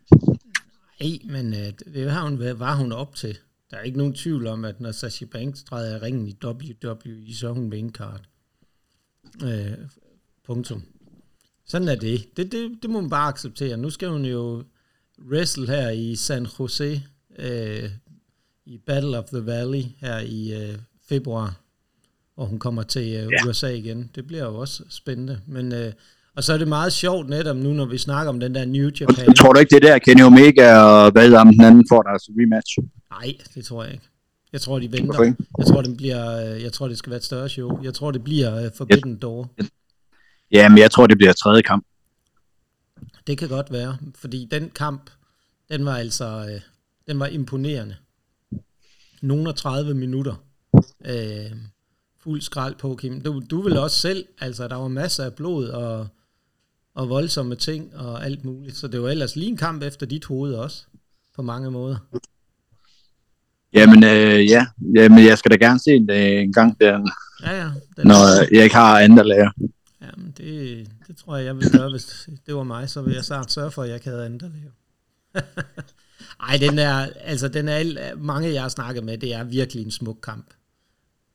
[1.01, 3.39] Nej, men øh, det har hun, var hun op til.
[3.71, 7.35] Der er ikke nogen tvivl om, at når Sasha Banks træder i ringen i WWE,
[7.35, 8.21] så er hun main card.
[9.45, 9.73] Øh,
[10.47, 10.83] punktum.
[11.67, 12.37] Sådan er det.
[12.37, 12.79] Det, det.
[12.83, 13.77] det må man bare acceptere.
[13.77, 14.63] Nu skal hun jo
[15.31, 17.03] wrestle her i San Jose
[17.39, 17.91] øh,
[18.67, 20.79] i Battle of the Valley her i øh,
[21.09, 21.61] februar,
[22.35, 23.49] hvor hun kommer til øh, Ja.
[23.49, 24.11] USA igen.
[24.15, 25.41] Det bliver jo også spændende.
[25.47, 25.93] Men, øh,
[26.37, 28.91] og så er det meget sjovt netop nu, når vi snakker om den der New
[29.01, 29.27] Japan.
[29.27, 32.03] Jeg tror du ikke, det er der Kenny Omega og hvad om den anden får
[32.03, 32.79] deres rematch?
[33.11, 34.05] Nej, det tror jeg ikke.
[34.53, 35.23] Jeg tror, de venter.
[35.23, 35.37] ikke?
[35.59, 37.83] Jeg tror, det bliver, øh, jeg tror, det skal være et større show.
[37.83, 39.51] Jeg tror, det bliver uh, Forbidden Door.
[40.53, 41.87] Ja, men jeg tror, det bliver tredje kamp.
[43.27, 45.11] Det kan godt være, fordi den kamp,
[45.69, 46.61] den var altså, øh,
[47.07, 47.97] den var imponerende.
[49.23, 50.45] Nogle af 30 minutter.
[51.05, 51.53] Øh,
[52.23, 53.21] fuld skrald på, Kim.
[53.21, 56.09] Du, du vil også selv, altså der var masser af blod og,
[56.95, 58.77] og voldsomme ting og alt muligt.
[58.77, 60.85] Så det var ellers lige en kamp efter dit hoved også,
[61.35, 61.97] på mange måder.
[63.73, 64.67] Jamen, øh, ja.
[64.95, 67.11] Jamen, jeg skal da gerne se den øh, en gang, der,
[67.43, 67.71] Ja, ja.
[67.97, 69.51] Den, når jeg ikke har andre lærer.
[70.03, 73.25] Jamen, det, det tror jeg, jeg ville gøre, hvis det var mig, så ville jeg
[73.25, 74.73] snart sørge for, at jeg ikke havde andet at lave.
[76.49, 79.85] Ej, den er, altså, den er, al- mange jeg har snakket med, det er virkelig
[79.85, 80.47] en smuk kamp.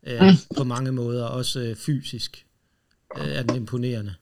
[0.07, 0.21] Øh,
[0.57, 2.45] på mange måder, også øh, fysisk
[3.17, 4.13] øh, er den imponerende.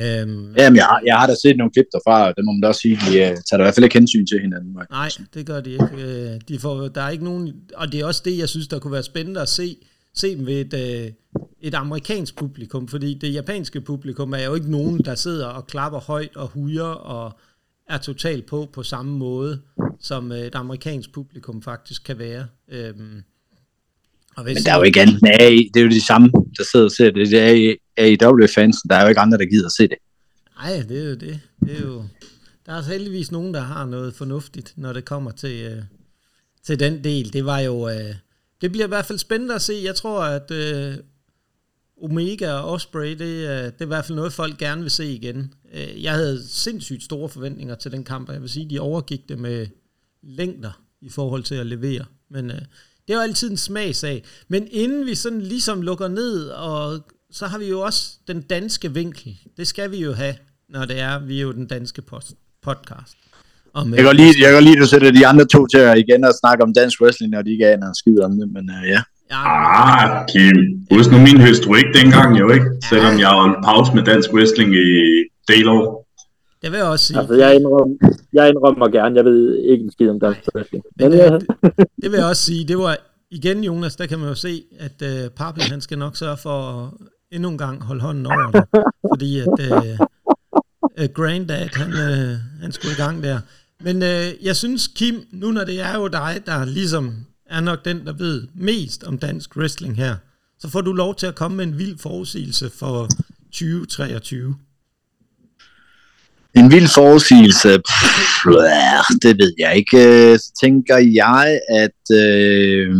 [0.00, 2.60] Øhm, Jamen, jeg, har- jeg har da set nogle klip derfra, og det må man
[2.60, 4.76] da også sige, de uh, tager da i hvert fald ikke hensyn til hinanden.
[4.90, 5.88] Nej, det gør de ikke.
[5.98, 8.78] Øh, De får, der er ikke nogen, og det er også det, jeg synes, der
[8.78, 9.76] kunne være spændende at se,
[10.14, 11.12] se dem ved et, øh,
[11.60, 15.98] et amerikansk publikum, fordi det japanske publikum er jo ikke nogen, der sidder og klapper
[16.00, 16.82] højt og hujer
[17.14, 17.38] og
[17.90, 19.60] er totalt på på samme måde,
[20.00, 22.46] som et amerikansk publikum faktisk kan være.
[22.68, 23.22] Øhm,
[24.36, 25.70] og hvis, Men der er jo ikke andet AI.
[25.74, 27.30] Det er jo de samme, der sidder og ser det.
[27.30, 28.76] Det er AEW-fans.
[28.88, 29.98] Der er jo ikke andre, der gider at se det.
[30.56, 31.40] Nej, det er jo det.
[31.64, 32.04] det er jo,
[32.66, 35.82] der er heldigvis nogen, der har noget fornuftigt, når det kommer til, øh,
[36.66, 37.32] til den del.
[37.32, 37.88] Det var jo...
[37.88, 38.14] Øh,
[38.60, 39.80] det bliver i hvert fald spændende at se.
[39.84, 40.94] Jeg tror, at øh,
[42.02, 45.06] Omega og Osprey, det, øh, det er i hvert fald noget, folk gerne vil se
[45.06, 45.54] igen.
[45.74, 49.28] Øh, jeg havde sindssygt store forventninger til den kamp, og jeg vil sige, de overgik
[49.28, 49.66] det med
[50.22, 52.04] længder i forhold til at levere.
[52.30, 52.60] Men øh,
[53.06, 54.24] det er jo altid en smagsag.
[54.48, 57.00] Men inden vi sådan ligesom lukker ned, og
[57.32, 59.36] så har vi jo også den danske vinkel.
[59.56, 60.34] Det skal vi jo have,
[60.68, 63.16] når det er, vi er jo den danske post, podcast.
[63.74, 65.98] Og med, Jeg kan lide, jeg kan at du sætter de andre to til at
[65.98, 68.52] igen og snakke om dansk wrestling, når de ikke aner en skid om det.
[68.52, 69.02] Men uh, ja.
[69.30, 70.56] Ja, Ah, Kim.
[70.90, 74.74] Husk nu min historik dengang jo ikke, selvom jeg var en pause med dansk wrestling
[74.74, 74.88] i
[75.48, 76.03] del år.
[76.64, 77.18] Det vil jeg også sige.
[77.18, 77.96] Altså, jeg indrømmer,
[78.32, 80.84] jeg indrømmer gerne, jeg ved ikke en skid om dansk wrestling.
[80.98, 81.46] Men Men, ja, det,
[82.02, 82.96] det vil jeg også sige, det var
[83.30, 86.58] igen, Jonas, der kan man jo se, at øh, Papi, han skal nok sørge for
[86.60, 86.90] at
[87.32, 88.64] endnu en gang holde hånden over det,
[89.12, 89.98] fordi at øh,
[90.98, 93.38] øh, Granddad, han, øh, han skulle i gang der.
[93.80, 97.14] Men øh, jeg synes, Kim, nu når det er jo dig, der ligesom
[97.46, 100.16] er nok den, der ved mest om dansk wrestling her,
[100.58, 103.08] så får du lov til at komme med en vild forudsigelse for
[103.52, 104.54] 2023.
[106.56, 107.68] En vild forudsigelse.
[107.68, 108.44] Pff,
[109.22, 109.96] det ved jeg ikke.
[110.32, 112.16] Øh, Så tænker jeg, at...
[112.16, 112.96] Øh,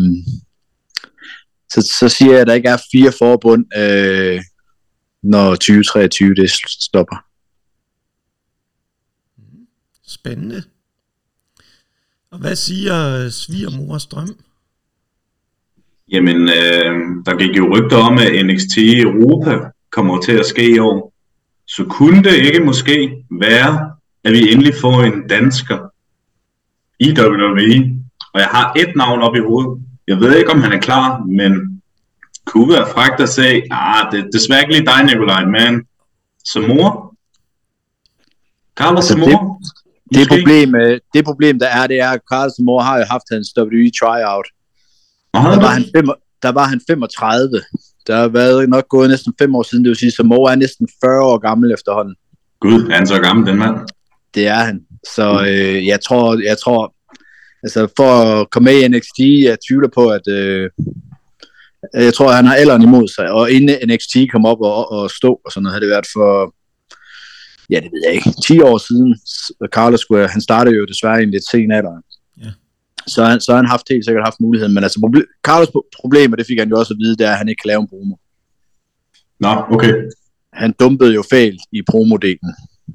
[1.70, 4.40] så, så siger jeg, at der ikke er fire forbund, øh,
[5.22, 7.16] når 2023 det stopper.
[10.06, 10.62] Spændende.
[12.30, 14.36] Og hvad siger svigermors drøm?
[16.12, 16.94] Jamen, øh,
[17.26, 21.13] der gik jo rygter om, at NXT Europa kommer til at ske i år.
[21.66, 23.90] Så kunne det ikke måske være,
[24.24, 25.78] at vi endelig får en dansker
[26.98, 28.00] i WWE.
[28.34, 29.82] Og jeg har et navn op i hovedet.
[30.08, 31.82] Jeg ved ikke, om han er klar, men
[32.44, 35.86] kunne være fragt at sige, ah, det er desværre ikke lige dig, Nikolaj, men
[36.52, 36.90] Samoa?
[38.76, 39.54] Carlos Altså, Samoa?
[40.14, 40.28] Det Måske?
[40.28, 43.48] problem, øh, det problem, der er, det er, at Carlos Moore har jo haft hans
[43.58, 44.46] WWE tryout.
[45.34, 46.06] Der er var, han fem,
[46.42, 47.62] der var han 35.
[48.06, 50.56] Der har været nok gået næsten fem år siden, det vil sige, at Samoa er
[50.56, 52.14] næsten 40 år gammel efterhånden.
[52.60, 53.76] Gud, er han så gammel, den mand?
[54.34, 54.80] Det er han.
[55.14, 56.94] Så øh, jeg tror, jeg tror,
[57.62, 60.70] altså for at komme med i NXT, jeg tvivler på, at øh,
[61.94, 63.30] jeg tror, at han har alderen imod sig.
[63.30, 66.54] Og inden NXT kom op og, og stå og sådan noget, havde det været for,
[67.70, 69.18] ja, det ved jeg ikke, 10 år siden.
[69.76, 72.02] Carlos skulle, han startede jo desværre i en lidt sen alder.
[73.06, 74.74] Så, han, så har han haft helt sikkert haft muligheden.
[74.74, 77.30] Men altså, proble- Carlos problem, og det fik han jo også at vide, det er,
[77.32, 78.16] at han ikke kan lave en promo.
[79.40, 79.94] Nå, okay.
[80.52, 82.54] Han dumpede jo fælt i promodelen,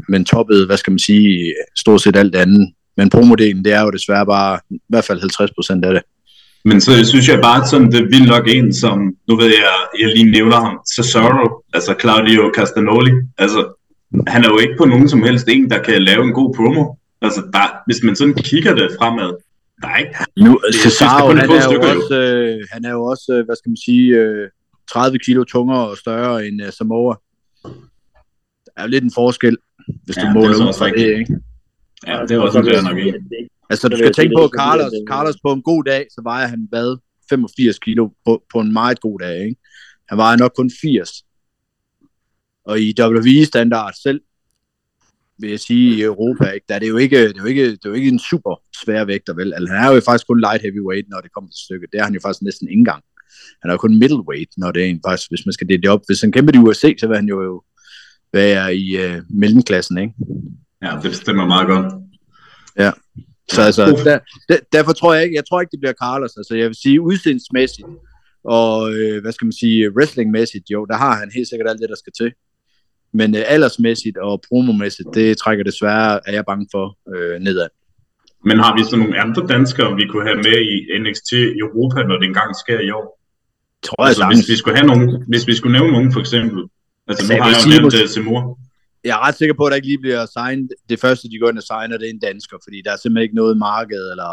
[0.09, 2.73] men toppede, hvad skal man sige, stort set alt andet.
[2.97, 6.03] Men promodelen, det er jo desværre bare i hvert fald 50 procent af det.
[6.65, 10.07] Men så synes jeg bare, sådan, det vildt nok en, som, nu ved jeg, jeg
[10.15, 13.61] lige nævner ham, Cesaro, altså Claudio Castagnoli, altså,
[14.27, 16.95] han er jo ikke på nogen som helst en, der kan lave en god promo.
[17.21, 19.31] Altså, der, hvis man sådan kigger det fremad,
[19.99, 23.45] ikke, Nu, Cesaro, er han er, jo stykker, også, øh, han er jo også, øh,
[23.45, 24.49] hvad skal man sige, øh,
[24.91, 27.15] 30 kilo tungere og større end øh, Samoa.
[27.63, 29.57] Der er jo lidt en forskel,
[30.05, 31.37] hvis Ja, du det er måler ud fra det, ikke?
[32.07, 33.15] ja, det er også fair nok en.
[33.69, 36.21] Altså, Så du skal tænke det på, at Carlos, Carlos på en god dag, så
[36.23, 36.97] vejer han hvad?
[37.29, 39.55] 85 kilo på, på en meget god dag, ikke?
[40.09, 41.09] Han vejer nok kun 80.
[42.65, 44.21] Og i WWE-standard selv,
[45.39, 47.71] vil jeg sige, i Europa, ikke, der er det jo ikke, det er jo ikke,
[47.71, 49.53] det er jo ikke en super svær vægter, vel?
[49.53, 51.89] Altså, han er jo faktisk kun light heavyweight, når det kommer til stykket.
[51.91, 53.03] Det er han jo faktisk næsten ikke engang.
[53.61, 55.89] Han er jo kun middleweight, når det er en, faktisk, hvis man skal dele det
[55.89, 56.01] op.
[56.07, 57.63] Hvis han kæmper i UFC, så vil han jo
[58.33, 60.13] være i øh, mellemklassen, ikke?
[60.81, 61.93] Ja, det stemmer meget godt.
[63.51, 66.33] Så altså, der, der, derfor tror jeg ikke, jeg tror ikke, det bliver Carlos.
[66.37, 67.87] Altså, jeg vil sige, udseendsmæssigt
[68.43, 71.89] og, øh, hvad skal man sige, wrestlingmæssigt, jo, der har han helt sikkert alt det,
[71.89, 72.31] der skal til.
[73.13, 77.67] Men øh, aldersmæssigt og promomæssigt, det trækker desværre, er jeg bange for, øh, nedad.
[78.45, 82.17] Men har vi så nogle andre danskere, vi kunne have med i NXT Europa, når
[82.17, 83.19] det engang sker i år?
[83.83, 86.59] Tror jeg Altså, hvis vi skulle have nogen, hvis vi skulle nævne nogen for eksempel.
[87.07, 88.59] Altså, Altså, nu har jeg jo nævnt uh, Simur.
[89.03, 90.69] Jeg er ret sikker på, at der ikke lige bliver signet.
[90.89, 93.23] Det første, de går ind og signer, det er en dansker, fordi der er simpelthen
[93.23, 94.31] ikke noget marked, eller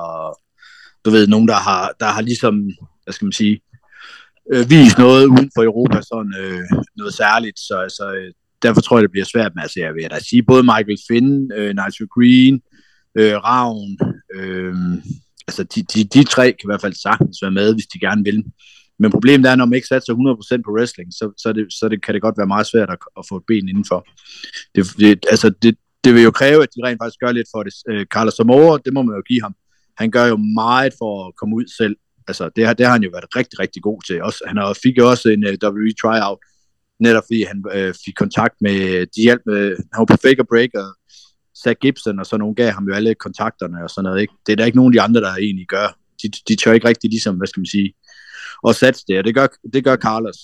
[1.04, 2.54] du ved, nogen, der har, der har ligesom,
[3.04, 3.60] hvad skal man sige,
[4.52, 6.62] øh, vist noget uden for Europa, sådan øh,
[6.96, 7.58] noget særligt.
[7.58, 9.52] Så altså, øh, derfor tror jeg, det bliver svært.
[9.54, 12.60] Men altså, jeg vil da sige, både Michael Finn, øh, Nigel Green,
[13.18, 13.98] øh, Ravn,
[14.36, 14.74] øh,
[15.48, 18.24] altså de, de, de tre kan i hvert fald sagtens være med, hvis de gerne
[18.24, 18.44] vil.
[18.98, 22.04] Men problemet er, når man ikke satser 100% på wrestling, så, så, det, så det,
[22.04, 24.06] kan det godt være meget svært at, at få et ben indenfor.
[24.74, 27.62] Det, det, altså det, det vil jo kræve, at de rent faktisk gør lidt for
[27.62, 27.74] det.
[27.90, 29.54] Øh, Carlos Samoa, det må man jo give ham.
[29.96, 31.96] Han gør jo meget for at komme ud selv.
[32.28, 34.22] Altså, det, har, det har han jo været rigtig, rigtig god til.
[34.22, 36.38] Også, han har, fik jo også en øh, uh, WWE tryout,
[37.00, 40.70] netop fordi han øh, fik kontakt med, de hjalp med, han var på Fake Break,
[40.74, 40.88] og
[41.62, 44.20] Zach Gibson, og så nogen gav ham jo alle kontakterne og sådan noget.
[44.20, 44.34] Ikke?
[44.46, 45.98] Det er der ikke nogen af de andre, der egentlig gør.
[46.22, 47.94] De, de tør ikke rigtig ligesom, hvad skal man sige,
[48.62, 50.36] og satse det, og det gør, det gør Carlos.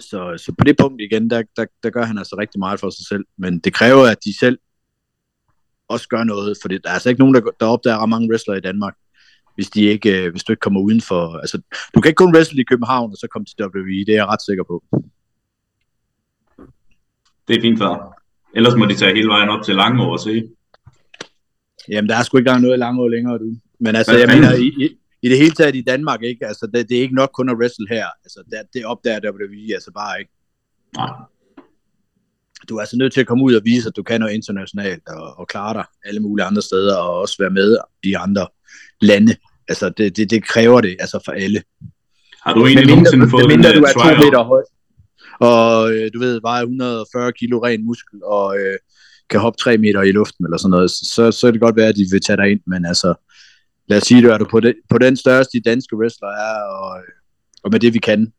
[0.00, 2.90] Så, så på det punkt igen, der, der, der gør han altså rigtig meget for
[2.90, 3.24] sig selv.
[3.38, 4.58] Men det kræver, at de selv
[5.88, 8.28] også gør noget, for det, der er altså ikke nogen, der, der opdager ret mange
[8.30, 8.94] wrestlere i Danmark,
[9.54, 11.38] hvis, de ikke, øh, hvis du ikke kommer udenfor.
[11.38, 11.60] Altså,
[11.94, 14.26] du kan ikke kun wrestle i København, og så komme til WWE, det er jeg
[14.26, 14.84] ret sikker på.
[17.50, 18.18] Det er fint for.
[18.54, 20.42] Ellers må de tage hele vejen op til Langå og se.
[21.88, 23.54] Jamen, der er sgu ikke engang noget i Langå længere, du.
[23.80, 26.46] Men altså, Hvad jeg mener, i, i, i det hele taget i Danmark, ikke?
[26.46, 28.06] Altså, det, det er ikke nok kun at wrestle her.
[28.24, 30.32] Altså, det, det opdager WWE altså bare ikke.
[30.96, 31.10] Nej.
[32.68, 35.08] du er altså nødt til at komme ud og vise, at du kan noget internationalt
[35.08, 38.46] og, og klare dig alle mulige andre steder og også være med i andre
[39.00, 39.36] lande.
[39.68, 41.62] Altså, det, det, det kræver det altså for alle.
[42.42, 44.62] Har du egentlig nogensinde fået mindre en du uh, er to meter høj,
[45.40, 48.78] og øh, du ved, vejer 140 kilo ren muskel, og øh,
[49.30, 51.88] kan hoppe 3 meter i luften eller sådan noget, så, så kan det godt være,
[51.88, 53.14] at de vil tage dig ind, men altså,
[53.88, 56.56] lad os sige, du er du på, det, på den største de danske wrestler er,
[56.78, 57.12] og, øh,
[57.64, 58.32] og med det vi kan,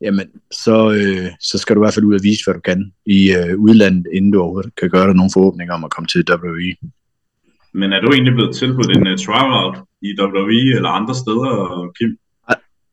[0.00, 0.26] jamen,
[0.64, 3.20] så, øh, så skal du i hvert fald ud og vise, hvad du kan i
[3.38, 6.74] øh, udlandet, inden du overhovedet kan gøre dig nogle forhåbninger om at komme til WWE.
[7.74, 11.52] Men er du egentlig blevet tilbudt en øh, uh, tryout i WWE eller andre steder,
[11.98, 12.10] Kim?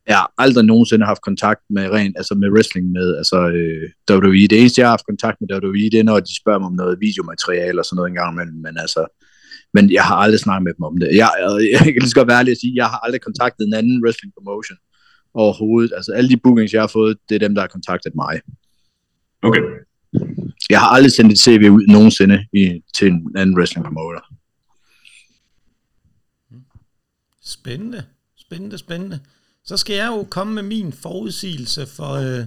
[0.10, 4.48] Jeg har aldrig nogensinde haft kontakt med ren, altså med wrestling med altså, øh, WWE.
[4.52, 6.80] Det eneste, jeg har haft kontakt med WWE, det er, når de spørger mig om
[6.82, 9.02] noget videomateriale og sådan noget en gang imellem, men altså,
[9.76, 11.08] men jeg har aldrig snakket med dem om det.
[11.22, 13.64] Jeg, jeg, jeg kan lige så godt være ærlig at sige, jeg har aldrig kontaktet
[13.68, 14.78] en anden wrestling promotion
[15.34, 15.92] overhovedet.
[15.98, 18.36] Altså alle de bookings, jeg har fået, det er dem, der har kontaktet mig.
[19.48, 19.64] Okay.
[20.70, 24.22] Jeg har aldrig sendt et CV ud nogensinde i, til en anden wrestling promoter.
[27.44, 28.04] Spændende,
[28.38, 29.20] spændende, spændende.
[29.66, 32.46] Så skal jeg jo komme med min forudsigelse for øh,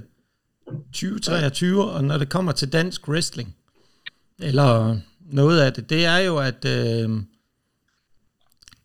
[0.92, 3.56] 2023, og når det kommer til dansk wrestling,
[4.38, 7.10] eller noget af det, det er jo, at øh,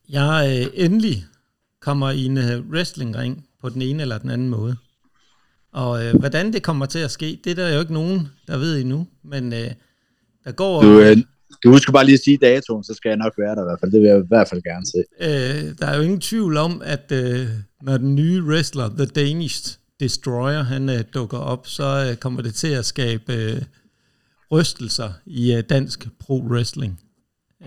[0.09, 1.25] jeg øh, endelig
[1.81, 4.75] kommer i en øh, wrestlingring på den ene eller den anden måde.
[5.71, 8.57] Og øh, hvordan det kommer til at ske, det er der jo ikke nogen, der
[8.57, 9.71] ved endnu, men øh,
[10.43, 10.81] der går...
[10.81, 11.17] Du, øh,
[11.63, 13.79] du husker bare lige at sige datoen, så skal jeg nok være der i hvert
[13.79, 13.91] fald.
[13.91, 15.03] Det vil jeg i hvert fald gerne se.
[15.19, 17.49] Øh, der er jo ingen tvivl om, at øh,
[17.81, 22.55] når den nye wrestler, The Danish Destroyer, han øh, dukker op, så øh, kommer det
[22.55, 23.61] til at skabe øh,
[24.51, 26.91] rystelser i øh, dansk pro-wrestling.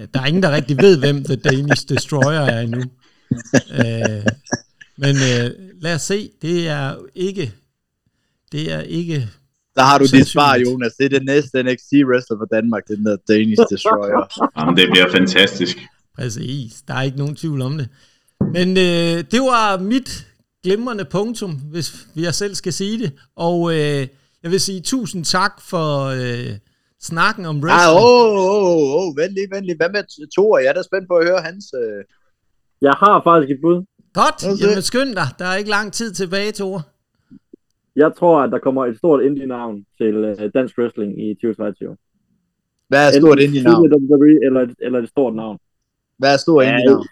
[0.00, 2.82] Øh, Der er ingen, der rigtig ved, hvem The Danish Destroyer er endnu.
[3.72, 4.24] Øh,
[4.96, 5.50] men øh,
[5.80, 7.52] lad os se, det er jo ikke,
[8.52, 9.28] det er ikke,
[9.76, 10.92] Der har du dit svar, Jonas.
[10.92, 14.48] Det er den næste NXT wrestler for Danmark, den der Danish Destroyer.
[14.60, 15.76] Jamen, det bliver fantastisk.
[16.16, 17.88] præcis, der er ikke nogen tvivl om det.
[18.40, 20.26] Men øh, det var mit
[20.64, 23.12] glimrende punktum, hvis jeg selv skal sige det.
[23.36, 24.06] Og øh,
[24.42, 26.52] jeg vil sige tusind tak for øh,
[27.00, 27.98] snakken om ah, wrestling.
[28.00, 29.76] åh, åh, åh, vent lige, vent lige.
[29.76, 30.02] Hvad med
[30.36, 30.58] Thor?
[30.58, 31.64] Jeg er da spændt på at høre hans...
[31.82, 32.04] Øh...
[32.82, 33.78] Jeg har faktisk et bud.
[34.20, 34.48] Godt, se.
[34.60, 35.28] jamen skynd dig.
[35.38, 36.82] Der er ikke lang tid tilbage, Tore.
[37.96, 41.96] Jeg tror, at der kommer et stort indie-navn til uh, dansk wrestling i 2023.
[42.88, 43.84] Hvad er stort ind i navn?
[43.86, 45.58] Enten WWE eller, et- eller et stort navn.
[46.18, 47.06] Hvad er stort ind i Ja, navn?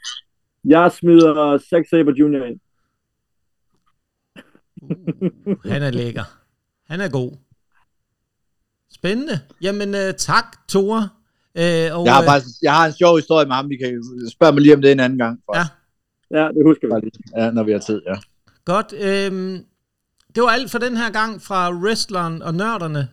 [0.65, 2.45] Jeg smider Zack Sabre Jr.
[2.45, 2.61] ind.
[4.83, 6.25] Uh, han er lækker.
[6.87, 7.33] Han er god.
[8.93, 9.41] Spændende.
[9.63, 11.09] Jamen, øh, tak, Tore.
[11.55, 13.71] Øh, og, Jeg har, øh, faktisk, jeg har en sjov historie med ham.
[13.71, 15.41] Vi kan spørge mig lige om det en anden gang.
[15.55, 15.65] Ja.
[16.31, 17.01] Ja, det husker vi.
[17.01, 17.13] lige.
[17.37, 18.15] Ja, når vi har tid, ja.
[18.65, 18.93] Godt.
[19.01, 19.65] Øhm,
[20.35, 23.09] det var alt for den her gang fra Wrestleren og Nørderne.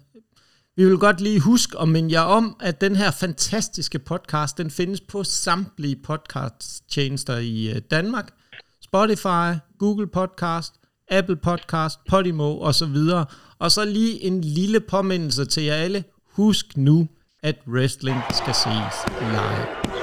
[0.77, 4.71] Vi vil godt lige huske og minde jer om, at den her fantastiske podcast, den
[4.71, 8.33] findes på samtlige podcast-tjenester i øh, Danmark.
[8.81, 10.73] Spotify, Google Podcast,
[11.11, 13.25] Apple Podcast, Podimo og så videre.
[13.59, 16.03] Og så lige en lille påmindelse til jer alle.
[16.31, 17.07] Husk nu,
[17.43, 19.94] at wrestling skal ses live.